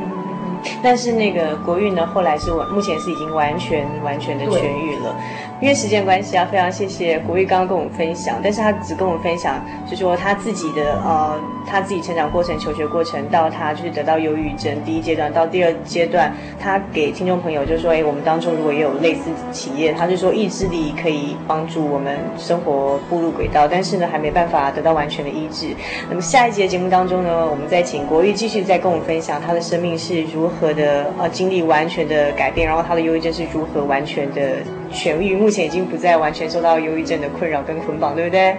[0.83, 5.15] 但是那个国运呢，后来是完，目前是已经完全完全的痊愈了。
[5.63, 25.69] 因为时间关系啊，非常谢谢国玉刚刚跟我们分享，但是他只跟我们分享，就说他自己的呃，他自己成长过程、求学过程，到他就是得到忧郁症第一阶段，到第二阶段，他给听众朋友就说，哎，我们当中如果也有类似企业，他就说意志力可以帮助我们生活步入轨道，但是呢，还没办法得到完全的医治。
[26.09, 30.73] 那么下一节节目当中呢，我们再请国玉继续再跟我们分享他的生命是如何。
[30.73, 34.57] 的呃经历完全的改变，然后他的忧郁症是如何完全的
[34.93, 35.35] 痊愈？
[35.35, 38.57] 目前已经不再完全受到忧郁症的困扰跟捆绑，对不对？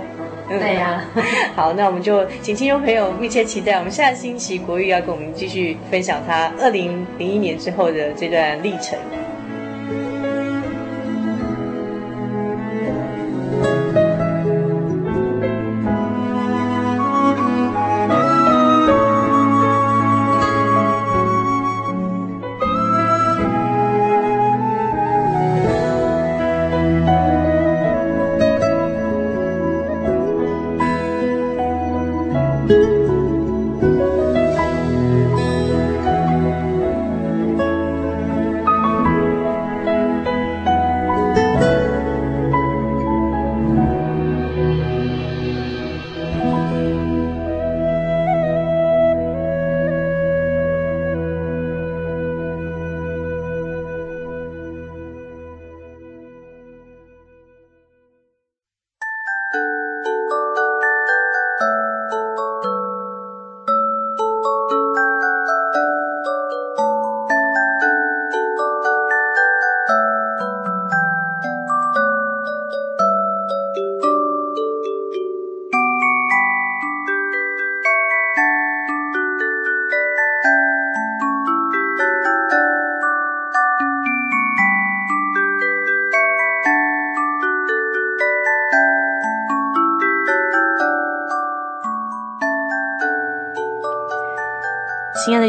[0.49, 1.23] 对呀、啊。
[1.55, 8.97] 好，那我们就请听众朋友密切期待，我们下星期国玉要跟我们继续分享他二零零一年之后的这段历程。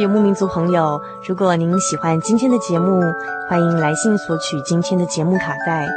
[0.04, 3.00] 游牧民族朋友，如果您喜欢今天的节目，
[3.48, 5.88] 欢迎来信索取今天的节目卡带。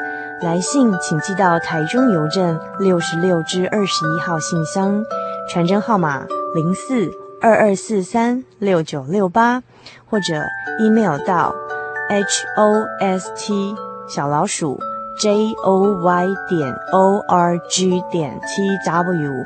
[0.42, 5.04] 来信请寄到台中邮政六十六至二十一号信箱，
[5.50, 9.62] 传真号码零四二二四三六九六八，
[10.10, 10.42] 或者
[10.80, 11.54] email 到
[12.08, 13.76] h o s t
[14.08, 14.80] 小老鼠
[15.20, 19.44] j o y 点 o r g 点 t w。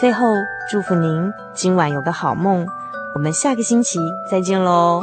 [0.00, 0.32] 最后，
[0.70, 2.66] 祝福您今晚有个好梦。
[3.14, 3.98] 我们下个星期
[4.30, 5.02] 再见喽。